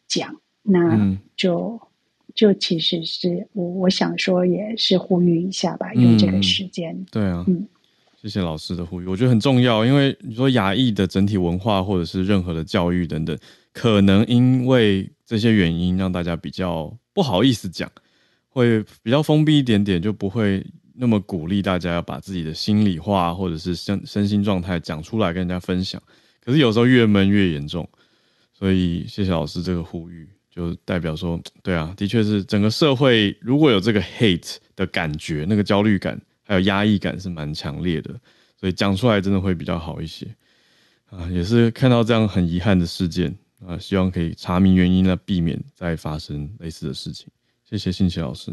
[0.08, 0.36] 讲。
[0.64, 1.80] 那就
[2.34, 7.06] 就其实是我我想说，也是呼吁一下吧，用这个时间。
[7.12, 7.68] 对啊，嗯，
[8.22, 13.36] 谢谢老师的呼吁，我觉得很重要，因为你说亚裔的整体文化或者是任何的教育等等，
[13.74, 16.96] 可能因为这些原因，让大家比较。
[17.14, 17.92] 不好意思讲，
[18.48, 20.66] 会比较封闭一点点，就不会
[20.96, 26.02] 那么鼓励大家要把自己的心里话或者是身身心状态讲出来跟人家分享。
[26.42, 27.86] 可是有时候越闷越严重，
[28.54, 36.18] 所以谢谢老师这个呼吁，就代表说，对啊，的确是整个社会如果有这个 hate 的感觉，那个焦虑感
[36.52, 38.14] 还有压抑感是蛮强烈的，
[38.60, 40.28] 所以讲出来真的会比较好一些
[41.10, 41.26] 啊。
[41.32, 43.34] 也是看到这样很遗憾的事件。
[43.66, 47.28] 啊，希望可以查明原因，来避免再发生类似的事情。
[47.64, 48.52] 谢谢信奇老师。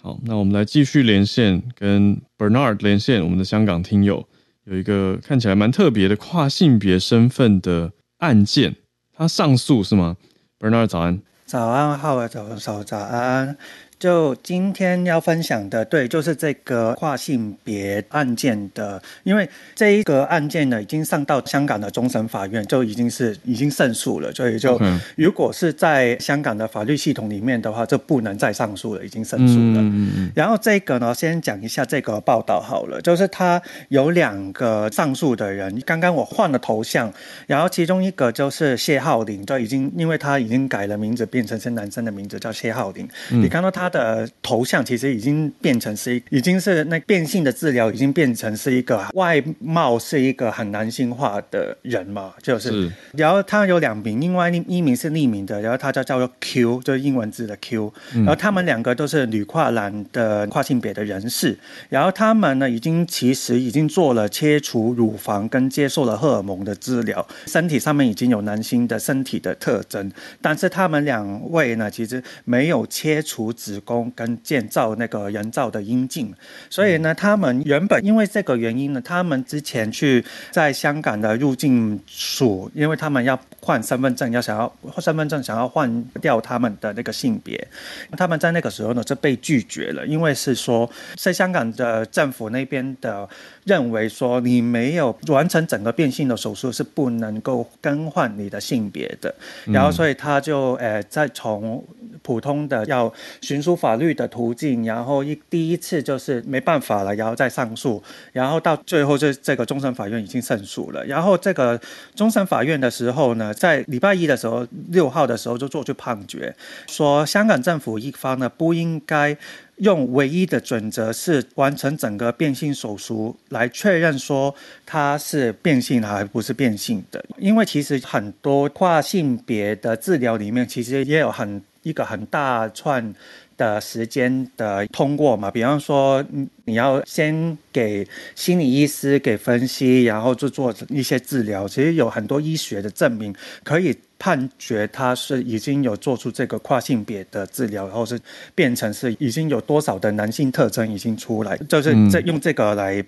[0.00, 4.26] 好，那我们来继续连线，跟 Bernard 连线，我们的香港听友
[4.64, 8.76] 有一个看起来蛮特别的跨性别身份的案件，
[9.12, 10.16] 他上诉是吗
[10.60, 13.58] ？Bernard 早安，早安，好啊，早早早安。
[13.98, 24.80] 就今天要分享的，对，就是这个跨性别案件的，因为这一个案件呢，已经上到香港的终审法院，就已经是已经胜诉了，所以就
[25.16, 29.80] 如果是在香港的法律系统里面的话，就不能再上诉了，已经胜诉了。
[29.80, 30.32] 嗯嗯。
[30.32, 37.12] 然后这个呢，先讲一下这个报道好了，就是他有两个上诉的人，刚刚我换了头像，
[37.48, 43.08] 然后其中一个就是谢浩林，就已经因为他已经改了名字，变成是男生的名字，叫谢浩林。
[43.30, 43.87] 你看到他。
[43.88, 52.90] 的头像其实已经变成是，已经是那变性的治疗，已经变成是一个外貌是一个很男性化的人嘛，就是。
[53.12, 57.92] 然后他有两名，另外一名是匿名的，然后他叫叫做 Q，就是英文字的 Q。
[58.14, 61.58] 然后他们两个都是女跨男的跨性别的人士，
[61.88, 70.10] 然后他们呢已经其实已经做了切除乳房跟接受了荷尔蒙的治疗，身体上面已经有男性的身体的特征，
[70.42, 73.77] 但是他们两位呢其实没有切除子。
[73.80, 76.34] 工跟建造那个人造的阴茎，
[76.70, 87.68] 所以呢，他们原本因为这个原因呢，他们之前去在香港的入境署，因为他们要换身份证，要想要身份证想要换掉他们的那个性别，
[88.16, 93.28] 他们在那个时候呢就被拒绝了，因为是说在香港的政府那边的
[93.64, 99.34] 认为说你没有完成整个变性的手术是不能够更换你的性别的，
[99.66, 101.84] 然后所以他就呃再从
[102.22, 103.12] 普通的要
[103.42, 103.62] 寻。
[103.68, 108.02] 出法律的途径，然后一第一次就是没办法了，然后再上诉，
[108.32, 111.04] 然后到最后就这个终审法院已经胜诉了。
[111.04, 111.78] 然后这个
[112.14, 116.56] 终审法院的时候呢，在礼拜一的时候，六号的时候就做出判决，
[116.86, 119.36] 说香港政府一方呢不应该
[119.76, 124.54] 用唯一的准则是完成整个变性手术来确认说
[124.86, 133.14] 他是变性还不是变性的，因为其实很多跨性别的治疗里面，其实也有很一个很大串。
[133.58, 136.24] 的时间的通过嘛，比方说，
[136.64, 138.06] 你要先给
[138.36, 141.66] 心理医师给分析，然后就做一些治疗。
[141.68, 143.34] 其实有很多医学的证明，
[143.64, 148.18] 可以判决他是已经有做出这个跨性别的治疗，然后是
[148.54, 153.04] 变成是已经有多少的男性特征已经出来，就是这用这个来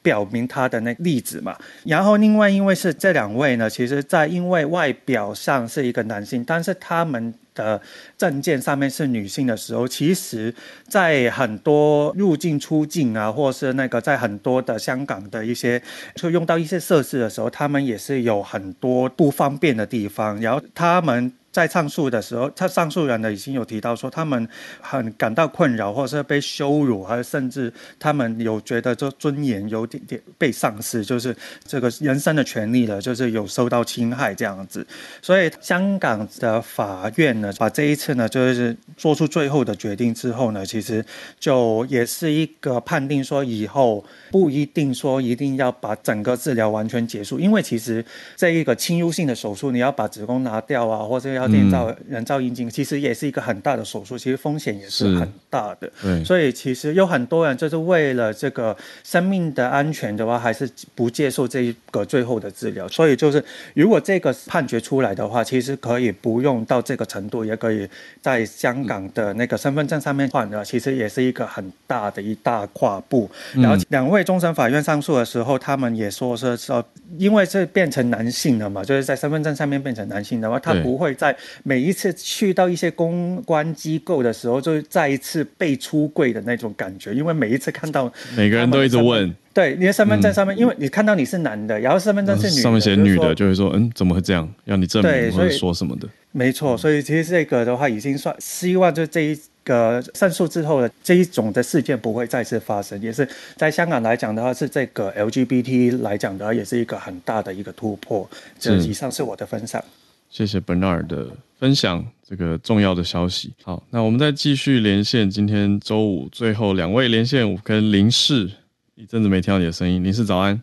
[0.00, 1.54] 表明他的那例子嘛。
[1.84, 7.34] 然后另外，因为是这两位呢，其实在因为外表上是一个男性，但是他们。
[7.54, 7.80] 的
[8.16, 10.54] 证件上面是女性的时候，其实，
[10.88, 15.82] 在很多入境出境啊，或是那个在很多的香港的一些，
[16.14, 21.32] 就用到一些设施的时候，他们也是有很多不方便的地方，然后他们。
[21.52, 24.48] 在上诉的时候，他上诉人呢已经有提到说，他们
[24.80, 31.36] 很感到困扰，或者是被羞辱，还甚至他们有觉得这尊严有点点被丧失，就是
[31.66, 34.86] 这个人身的权利了，就是有受到侵害这样子。
[35.20, 41.04] 所以香港的法院呢，把这一次呢，就是做出最后的决定之后呢，其实
[41.38, 48.04] 就也是一个判定说，以后不一定说一定要把整个治疗完全结束，因为其实
[48.36, 55.90] 这一个侵入性的手术，你要把子宫拿掉啊，或者要建造人造阴茎，其实也是一个很大的手术，其实风险也是很大的。
[56.24, 62.86] 所以其实有很多人就是为了这个生命的安全的话，还是不接受这一个最后的治疗。
[62.88, 67.88] 所以就是如果这个判决出来的话，其实可以不用到这个程度，也可以
[68.22, 70.64] 在香港的那个身份证上面换的。
[70.64, 73.28] 其实也是一个很大的一大跨步。
[73.54, 76.84] 然后两位终审法院上诉的时候，他们也说是说，
[77.18, 81.36] 因为这变成男性了嘛，就是在身份证上面变成男性的话，他不会在。
[81.62, 94.48] 每一次去到一些公关机构的时候，就再一次被出柜的那种感觉，因为每一次看到每个人都一直问，对你的身份证上面，因为你看到你是男的，然后身份证是女，上面写女的，就会说，嗯，怎么会这样？
[94.64, 96.08] 要你证明或者说什么的？
[96.32, 108.28] 没错，所以其实这个的话，已经算希望就这一个胜诉之后的这一种的事件不会再次发生，也是在香港来讲的话，是这个 LGBT 来讲的话，也是一个很大的一个突破。
[108.58, 109.82] 这以上是我的分享。
[110.28, 111.26] 谢谢 Bernard 的
[111.58, 113.52] 分享，这个重要的消息。
[113.64, 115.28] 好，那我们再继续连线。
[115.28, 118.48] 今天周五最后两位连线，我跟林氏，
[118.94, 120.04] 一阵子没听到你的声音。
[120.04, 120.62] 林氏早安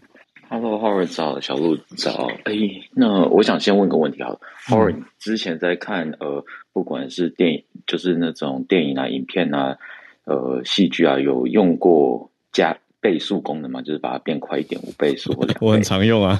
[0.49, 2.29] ，Hello，Howard 早，小鹿早。
[2.45, 2.53] 哎，
[2.95, 6.45] 那我想先问个问题，好了，Howard 之前在看呃，
[6.77, 9.75] 不管是电影，就是那种电影啊、影片啊、
[10.25, 13.81] 呃、戏剧啊，有用过加倍速功能吗？
[13.81, 16.39] 就是把它变快一点，五倍速或者 我很常用啊。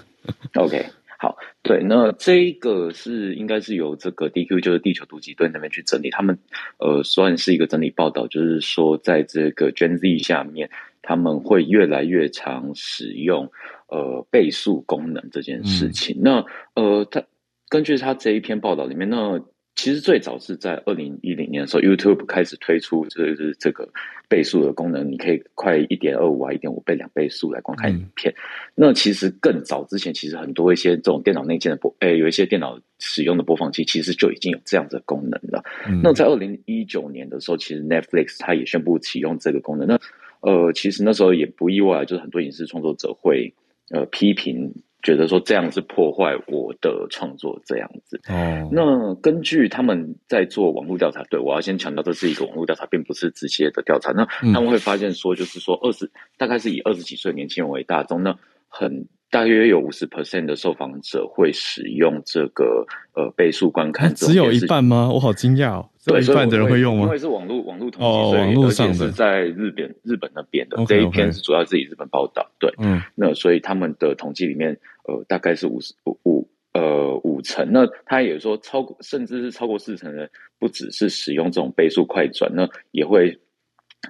[0.54, 0.86] OK，
[1.18, 1.36] 好。
[1.64, 6.38] 对，那这一个是应该是由这个 DQ 就是地球突击队那边去整理，他们
[6.78, 10.70] 呃算是一个整理报道，就是说在这个 Gen Z 下面，
[11.02, 13.52] 他们会越来越常使用
[13.88, 16.16] 呃倍速功能这件事情。
[16.22, 17.24] 那呃，他
[17.70, 19.42] 根据他这一篇报道里面，那。
[19.78, 23.88] 其实最早是在二零一零年的时候，YouTube 开始推出就是这个
[24.28, 28.34] 倍速的功能，你可以快一点二五啊、一点五倍、两倍速来观看影片。
[28.74, 35.64] 那其实更早之前，其实很多一些这种电脑内建的播，诶，有一些电脑使用的播放器，其实就已经有这样的功能了。
[36.02, 39.88] 那在二零一九年的时候，其实 Netflix 它也宣布启用这个功能。
[39.88, 40.00] 那
[40.40, 43.54] 呃，其实那时候也不意外，就是很多影视创作者会
[43.92, 44.74] 呃批评。
[45.08, 48.68] 觉得说这样是破坏我的创作这样子哦。
[48.74, 54.12] 那根据他们在做网络调查，对我要先强调这是一个网络调查，并不是直接的调查。
[54.12, 58.38] 那他们会发现说，就是说二十大概是以二十几岁年轻人为大宗，那
[58.68, 64.14] 很大约有五十 percent 的受访者会使用这个呃倍速观看。
[64.16, 65.10] 只有一半吗？
[65.14, 65.90] 我好惊讶哦。
[66.06, 67.04] 对，一半的人会用吗？
[67.04, 72.50] 因为是网络网络统计，网络上的在日本日本那边的这一篇是主要是以日本报道。
[72.60, 74.78] 对，嗯，那所以他们的统计里面。
[75.10, 83.40] 呃，大概是五十五五呃五成，那他也说超过，甚至是超过四成的，不只是使用这种倍速快转，那也会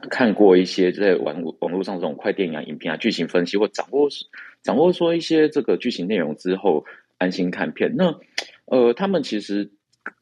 [0.09, 4.07] 看过一些在网网络上这种快电影啊、影片啊、剧情分析或掌握
[4.61, 6.85] 掌握说一些这个剧情内容之后
[7.17, 7.95] 安心看片。
[7.95, 8.19] 那
[8.65, 9.69] 呃，他们其实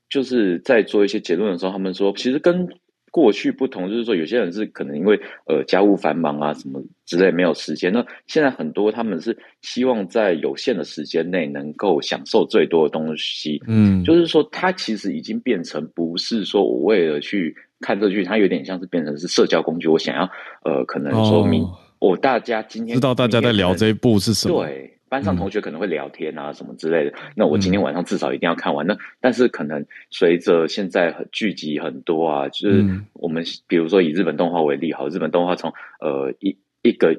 [0.09, 2.67] 就是在做一些结论的时候，他们说其实跟。
[3.11, 7.93] 过去不同，就是说有些人是可能因为呃家务繁忙啊什么之类没有时间。
[7.93, 13.63] 那现在很多他们是希望在有限的时间内能够享受最多的东西。
[13.67, 19.87] 嗯，就是说它其实已经变成不是说我为了去看这剧，它有点像是变成是社交工具。
[19.87, 20.29] 我想要
[20.63, 21.67] 呃可能说明
[21.99, 24.65] 我大家今天知道大家在聊这一部是什么？
[24.65, 24.91] 对。
[25.07, 27.13] 班上同学可能会聊天啊，什么之类的。
[27.35, 28.85] 那我今天晚上至少一定要看完。
[28.85, 35.71] 那但是可能随着现在很剧集很多啊，就是我们比如说以日本动画为例，好，日本动画从
[36.01, 37.13] 呃一一个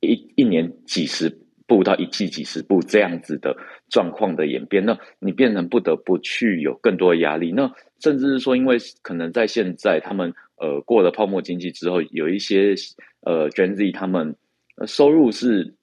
[0.00, 1.28] 一一年几十
[1.66, 3.56] 步到一季几十步这样子的
[3.88, 7.52] 状况的演变，那你变成不得不去有更多的压力。
[7.52, 12.74] 那甚至是说，因为可能在现在他们呃过了泡沫经济之后，有一些
[13.22, 14.34] 呃 Gen Z 他们
[14.86, 15.74] 收入是。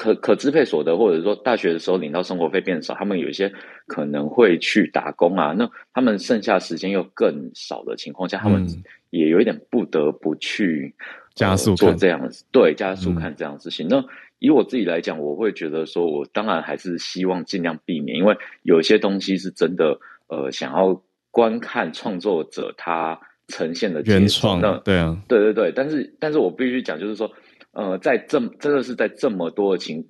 [0.00, 3.52] 可可支配所得，或者说大学的时候领到生活费变少，他们有一些
[3.86, 5.52] 可能会去打工啊。
[5.52, 8.66] 那他们剩下时间又更少的情况下，他们
[9.10, 10.94] 也有一点不得不去
[11.34, 13.88] 加速做这样子，对加速看这样事情。
[13.88, 14.02] 那
[14.38, 25.70] 以我自己来讲，我会觉得说，我当然还是希望尽量避免，因为有一些东西是真的，呃，想要观看创作者他呈现的原创的，对啊，对对对。
[25.76, 27.30] 但是，但是我必须讲，就是说。
[27.72, 30.04] 呃，在这真的是在这么多的情，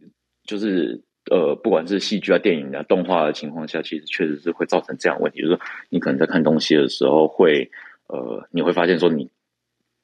[0.44, 7.70] 就是呃，不管是戏剧啊、电影啊、动画的情况下，其实确实是会造成这样问题，就是说你可能在看东西的时候，会
[8.08, 9.30] 呃，你会发现说你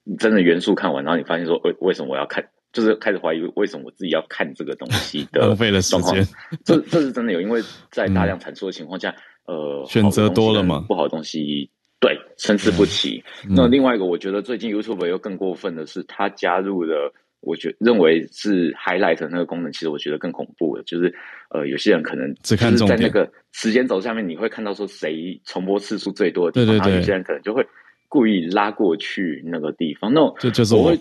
[0.04, 2.46] 你真的元素看完，然后你发现说，为为什么我要看？
[2.72, 6.22] 就是开始怀疑为什么我自己要看这个东西的浪费了时间。
[6.62, 9.14] 这这是真的有，因为在大量产出的情况下，
[9.46, 13.24] 呃，选择多了嘛，不好的东西对参差不齐。
[13.48, 17.14] 那另外一个，我觉得最近 YouTube 又更过分的是，它加入了。
[17.40, 21.14] 我觉认为是 highlight 那个功能，其实我觉得更恐怖的，就是
[21.50, 27.66] 呃，有些人可能只看在那个时间轴下面，你会看到说谁重播次数最多的地方，然后有些人可能就会
[28.08, 30.12] 故意拉过去那个地方。
[30.12, 30.96] 那这就是我会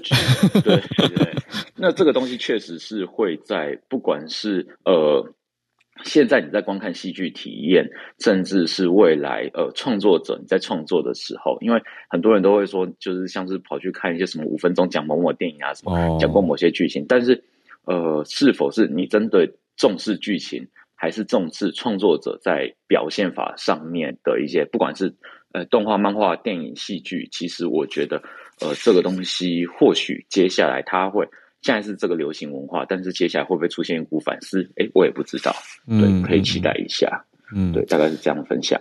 [0.61, 0.77] 对
[1.09, 1.35] 对，
[1.75, 5.34] 那这个东西确实是会在不管是呃。
[6.03, 7.89] 现在你在观看戏剧体验，
[8.19, 17.41] 甚至是未来呃创作者你在创作的时候，因为很多人都会说，就是像是跑去看一些什么五分钟讲某某电影啊，什么讲过某些剧情，但是
[17.85, 25.15] 呃，是否是你真的重视剧情，还是重视创作者在表现法上面的一些，不管是
[25.53, 28.21] 呃动画、漫画、电影、戏剧，其实我觉得
[28.59, 31.25] 呃这个东西或许接下来它会。
[31.65, 34.61] 现在是这个流行文化，但是接下来会不会出现一股反思？
[34.75, 35.51] 哎，我也不知道。
[35.87, 37.25] 对，可以期待一下。
[37.55, 38.79] 嗯，对，大概是这样分享。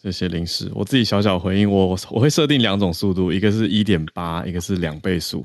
[0.00, 5.44] 这些零食，我自己小小回应，我我会设定两种速度，一个是一点八，一个是两倍速，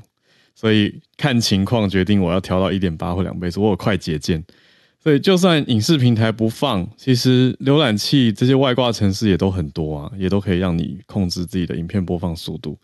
[0.54, 3.62] 所以看情况决定我要调到一点八或两倍速。
[3.62, 4.44] 我有快捷键，
[5.02, 12.78] 所以就算影视平台不放，其实浏览器这些外挂程式也都很多啊，也都可以让你控制自己的影片播放速度。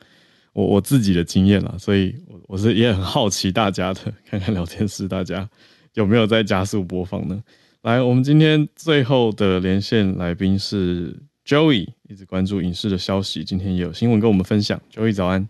[0.53, 5.49] 我我自己的经验啦，所以我我是也很好奇大家的，看看聊天室大家
[5.95, 7.43] 有没有在加速播放呢？
[7.83, 14.81] 来，我们今天最后的连线来宾是 Joey，一直关注影视的消息，今天也有新闻跟我们分享。
[14.95, 15.49] Joey 早安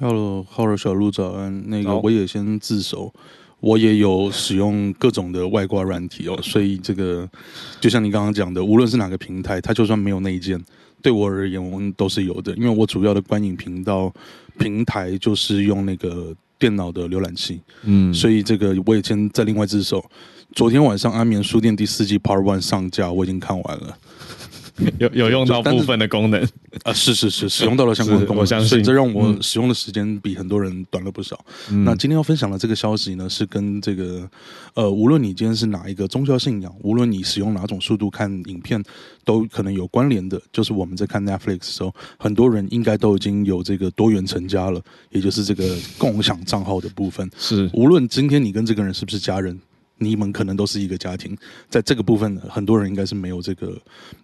[0.00, 1.68] ，Hello，Hello 小鹿早安。
[1.68, 3.14] 那个我也先自首，
[3.60, 7.28] 我也有使用各种的外挂软体哦，所以这个
[7.78, 10.60] 就像你刚刚讲的，无论是哪个平台，它就算没有内建，
[11.02, 14.12] 对我而言，我们都是有的，因为我主要的观影频道
[14.58, 20.04] 平台就是用那个电脑的浏览器，嗯，所以这个我也先在另外只手。
[20.52, 23.96] 昨天晚上《安眠书店》第四季 Part One 上架，我已经看完了。
[24.98, 26.42] 有有用到部分的功能
[26.84, 31.38] 啊，是是是，使用到了相关的功能，我相信，所以这让我使用的时间比很多人短了不少。
[31.84, 34.28] 那今天要分享的这个消息呢，是跟这个
[34.74, 38.82] 呃，无论你今天是哪一个宗教信仰，无论你使用哪种速度看影片，
[39.24, 40.40] 都可能有关联的。
[40.52, 47.30] 就是我们在看 Netflix 的时候，很多人应该都已经有这个多元成家了，也就是这个共享账号的部分。
[47.38, 49.58] 是，无论今天你跟这个人是不是家人。
[50.02, 51.36] 你们可能都是一个家庭，
[51.68, 53.78] 在这个部分，很多人应该是没有这个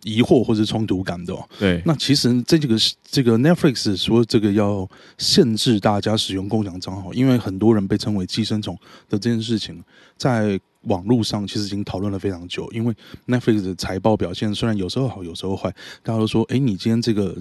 [0.05, 1.37] 疑惑或者冲突感的。
[1.59, 8.75] 对，那其实这个这个 Netflix 说这个要限制大家使用共享账号，因为很多人被称为寄生虫
[9.11, 9.85] 的这件事情，
[10.17, 12.67] 在网络上其实已经讨论了非常久。
[12.73, 12.95] 因为
[13.27, 15.71] Netflix 的财报表现虽然有时候好，有时候坏，
[16.03, 17.37] 大家都说，哎，你今天这个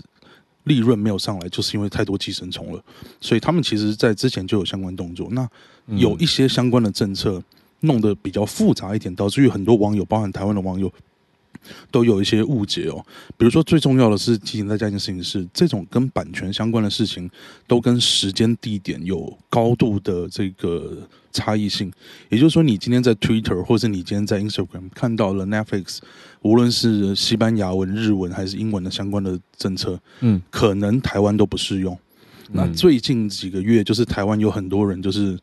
[0.66, 2.84] 利润没有上来，就是因为太多寄生虫了。
[3.22, 5.30] 所以他们其实，在之前就有相关动作。
[5.32, 5.50] 那
[5.88, 7.42] 有一些相关的政策。
[7.86, 10.92] 弄得比较复杂一点，导致于很多网友，包含台湾的网友，
[11.90, 13.04] 都有一些误解哦。
[13.38, 17.30] 比如说，最重要的是提醒大家一件事情是，这种跟版权相关的事情，
[17.66, 20.98] 都跟时间地点有高度的这个
[21.32, 21.92] 差异性。
[22.30, 26.00] 也就是说，你今天在 Twitter 或者你今天在 Instagram 看到了 Netflix，
[26.42, 31.98] 无论是西班牙文、日文还是英文的相关的政策，嗯，可能台湾都不适用。
[32.52, 35.38] 那最近几个月，就是台湾有很多人就是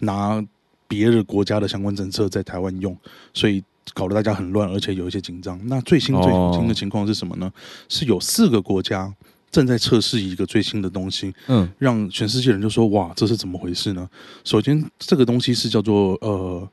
[0.00, 0.44] 拿。
[0.88, 2.96] 别的国家的相关政策在台湾用，
[3.32, 3.62] 所以
[3.94, 5.60] 搞得大家很乱，而且有一些紧张。
[5.66, 7.52] 那最新最新的情况是什么呢？
[7.88, 9.14] 是有四个国家
[9.50, 14.08] 正在测试一个最新的东西，嗯，让全世界人就说：“哇，这是怎么回事呢？”
[14.44, 16.68] 首先，这个东西是叫做呃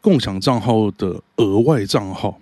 [0.00, 2.36] 共享账号的额外账号，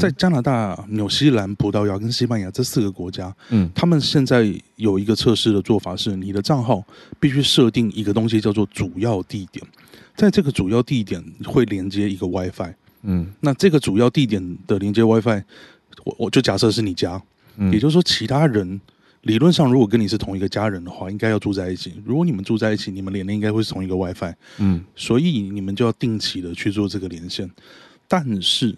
[0.00, 6.82] 在加拿大、纽西兰、葡萄牙跟西班牙这四个国家，嗯，他们现在有一个测试的做法是，你的账号
[7.20, 9.64] 必须设定一个东西叫做主要地点。
[10.18, 15.44] 在这个主要地点会连接一个 WiFi，嗯，那这个主要地点的连接 WiFi，
[16.02, 17.22] 我我就假设是你家，
[17.56, 18.80] 嗯，也就是说其他人
[19.20, 21.94] 理论上如果跟你是同一个家人的话，应该要住在一起。
[22.04, 27.48] 如果你们住在一起，你们连的应该会是同一个 WiFi，嗯，所以你们就要定期的去做这个连线，
[28.08, 28.74] 但是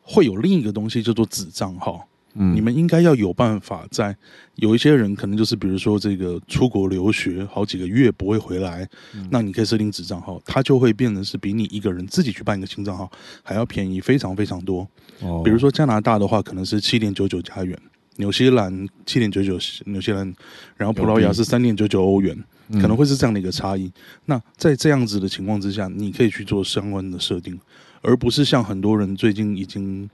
[0.00, 2.06] 会有另一个东西叫做子账号。
[2.32, 4.16] 你们应该要有办法，在
[4.54, 8.88] 有一些人可能就是比如说这个出国留学好几个月不会回来，
[9.30, 13.10] 那你可以设定子账号，它就会变成是比你一个人自己去办一个新账号
[13.42, 14.86] 还要便宜非常非常多。
[15.20, 17.76] 哦，比如说加拿大的话，可能是七点九九加元；
[18.16, 20.32] 纽西兰七点九九纽西兰，
[20.76, 22.36] 然后葡萄牙是三点九九欧元，
[22.74, 23.90] 可能会是这样的一个差异。
[24.26, 27.58] 那在这样子的情况之下，你可以去做相关的设定，
[28.02, 30.08] 而不是像很多人最近已经。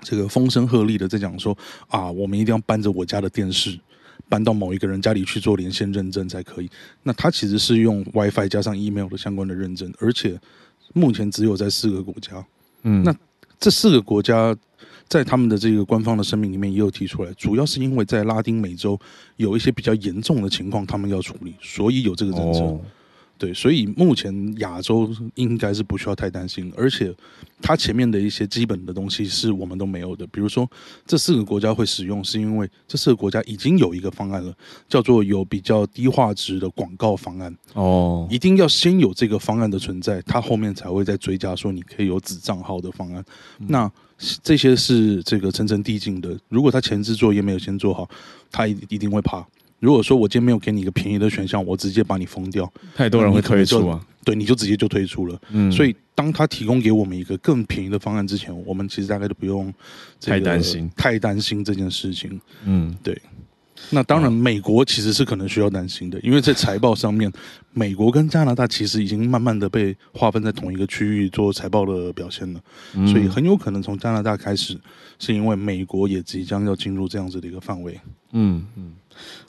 [0.00, 1.56] 这个风声鹤唳的在讲说
[1.88, 3.78] 啊，我们一定要搬着我家的电视
[4.28, 6.70] 搬到某一个人家里去做连线认证才可以。
[7.02, 10.38] 那他其实是用 WiFi 加上 email 的相关的认证，而且
[10.92, 12.44] 目前只有在四个国家。
[12.82, 13.14] 嗯，那
[13.58, 14.56] 这四个国家
[15.08, 18.98] 在他们的这个官方的声明里面也有提出来，主要是因为在拉丁美洲
[19.36, 22.80] 有一些比较严重的情况，他们要处理，所以有这个政策。
[23.38, 27.14] 对，所以目前亚洲应该是不需要太担心，而且
[27.62, 30.26] 它前面的一些基本的东西是我们都没有的。
[30.26, 30.68] 比如说，
[31.06, 34.52] 这四个国家会使用，是因为这四个国家已经有一个方案了，
[34.88, 37.56] 叫做有比较低画质的广告方案。
[37.74, 43.24] 哦，一定要先有这个方案的存在，它后面才会再追加说你可以有子账号的方案。
[43.68, 43.88] 那
[44.42, 46.36] 这些是这个层层递进的。
[46.48, 48.08] 如果他前置作业没有先做好，
[48.50, 49.46] 他一一定会怕。
[49.80, 54.04] 如果说我今天没有给你一个便宜的选项，我直接把你封掉，太多人会退出啊。
[54.24, 55.40] 对，你就直接就退出了。
[55.50, 59.72] 嗯，所以当他提供给我们一个更便宜的方案之前，我们其实大概都不用
[60.20, 62.38] 太担心，太担心这件事情。
[62.64, 63.16] 嗯，对。
[63.90, 67.32] 那当然，美国其实是可能需要担心的，因为在财报上面，
[67.72, 72.60] 美国跟加拿大其实已经慢慢的被划分在同一个区域做财报的表现了，
[73.06, 74.76] 所以很有可能从加拿大开始，
[75.20, 77.98] 是因为美国也即将要进入这样子的一个范围。
[78.32, 78.92] 嗯嗯。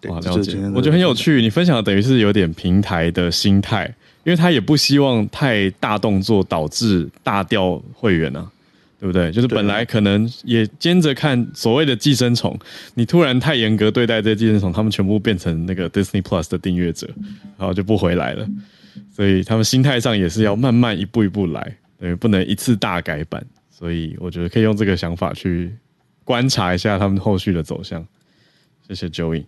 [0.08, 1.42] 哇，了解，我觉得很有趣。
[1.42, 3.86] 你分享的等于是有点平台的心态，
[4.24, 8.50] 因为他也不希望太大动作导致大掉会员啊，
[9.00, 9.32] 对不对？
[9.32, 12.58] 就是本来可能也兼着看所谓的寄生虫，
[12.96, 17.08] 你突然太严格对待这些寄生虫，他们全部变成那个 Disney Plus 的订阅者，
[17.58, 18.48] 然后就不回来了。
[19.16, 23.46] 所以他们心态上也是要慢慢一步一步来，对，不能一次大改版。
[23.70, 25.74] 所以我觉得可以用这个想法去
[26.26, 28.06] 观察一下他们后续的走向。
[28.88, 29.44] 谢谢 Joey。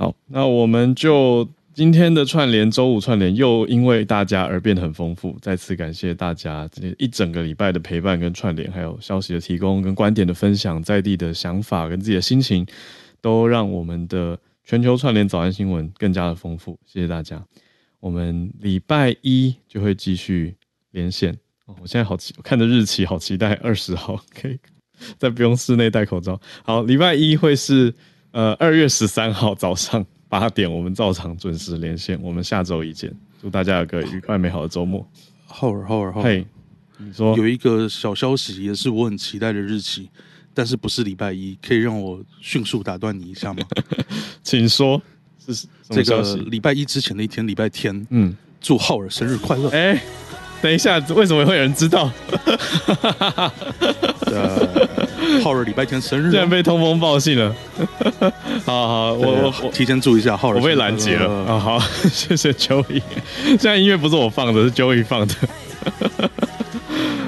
[0.00, 5.36] 好，那我们就今天的串联，周五串联又因为大家而变得很丰富。
[5.42, 12.66] 再次感谢大家这一整个礼拜的陪伴跟串联，还有消息的提供跟观点的分享，在地的想法跟自己的心情，
[13.20, 16.78] 都让我们的全球串联早安新闻更加的丰富。
[16.86, 17.44] 谢谢大家。
[18.00, 20.56] 我们礼拜一就会继续
[20.92, 21.36] 连线。
[21.66, 24.58] 我现在好期，我看着日期好期待，二十号可以
[25.18, 26.40] 再不用室内戴口罩。
[26.64, 27.94] 好，礼拜一会是
[28.32, 30.04] 呃二月十三号早上。
[30.28, 32.16] 八点，我们照常准时连线。
[32.22, 33.12] 我们下周一见，
[33.42, 35.04] 祝大家有个愉快美好的周末。
[35.44, 36.46] 浩尔，浩尔，嘿，
[36.98, 40.08] 你说有一个小消息，也是我很期待的日期，
[40.54, 43.64] 但是不是礼拜一，可以让我迅速打断你一下吗？
[44.44, 45.02] 请说，
[45.44, 48.06] 是这个礼拜一之前的一天，礼拜天。
[48.10, 49.68] 嗯，祝浩尔生日快乐。
[49.70, 50.00] 哎。
[50.62, 52.08] 等一下，为什么会有人知道？
[54.26, 55.08] 呃，
[55.44, 57.54] 浩日礼拜天生日，竟然被通风报信了。
[58.64, 61.58] 好好，我我提前祝一下浩日，我被拦截了啊！
[61.58, 61.78] 好，
[62.12, 63.02] 谢谢 Joey。
[63.44, 65.34] 现在音乐不是我放的，是 Joey 放的。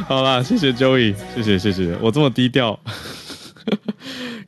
[0.09, 2.79] 好啦，谢谢 Joey，谢谢谢谢，我这么低调。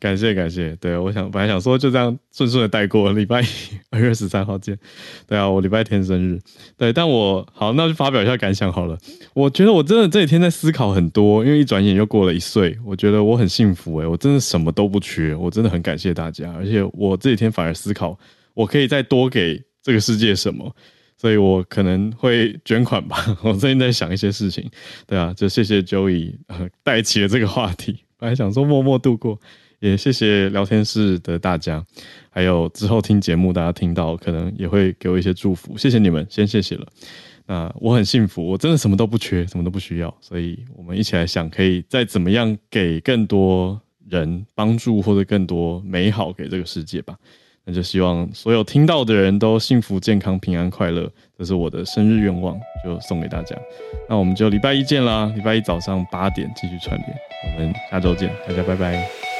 [0.01, 3.43] 感谢感谢，对我想本来想说就这样顺顺的带过，礼拜
[3.91, 4.79] 二月十三号见。
[5.27, 6.39] 对啊，我礼拜天生日，
[6.77, 8.99] 对，但我好那就发表一下感想好了。
[9.35, 18.19] 我觉得我真的这几天在思考很多，因为一转眼又过了一岁，我觉得我很幸福诶，我真的什么都不缺，我真的很感谢大家，而且我这几天反而思考，
[18.55, 20.75] 我可以再多给这个世界什么，
[21.17, 23.25] 所以我可能会捐款吧。
[23.43, 24.71] 我最近在想一些事情，
[25.07, 26.35] 对啊，就谢谢 Joey
[26.83, 29.39] 带起了这个话题，本来想说默默度过。
[29.91, 31.85] 也谢谢聊天室的大家，
[32.31, 36.87] 还有之后听节目大家听到，可能也会给我一些祝福，谢谢你们，先谢谢了。
[37.45, 43.79] 那我很幸福，我真的什么都不缺，什么都不需要，所以我们一起来想，可以再怎么样给更多
[44.09, 47.15] 人帮助，或者更多美好给这个世界吧。
[47.67, 53.55] 那就希望所有听到的人都幸福、健康、平安、快乐，这是我的生日愿望，就送给大家。
[54.09, 57.19] 那我们就礼拜一见啦，礼拜一早上八点继续串联，
[57.55, 59.34] 我们下周见，大家拜拜。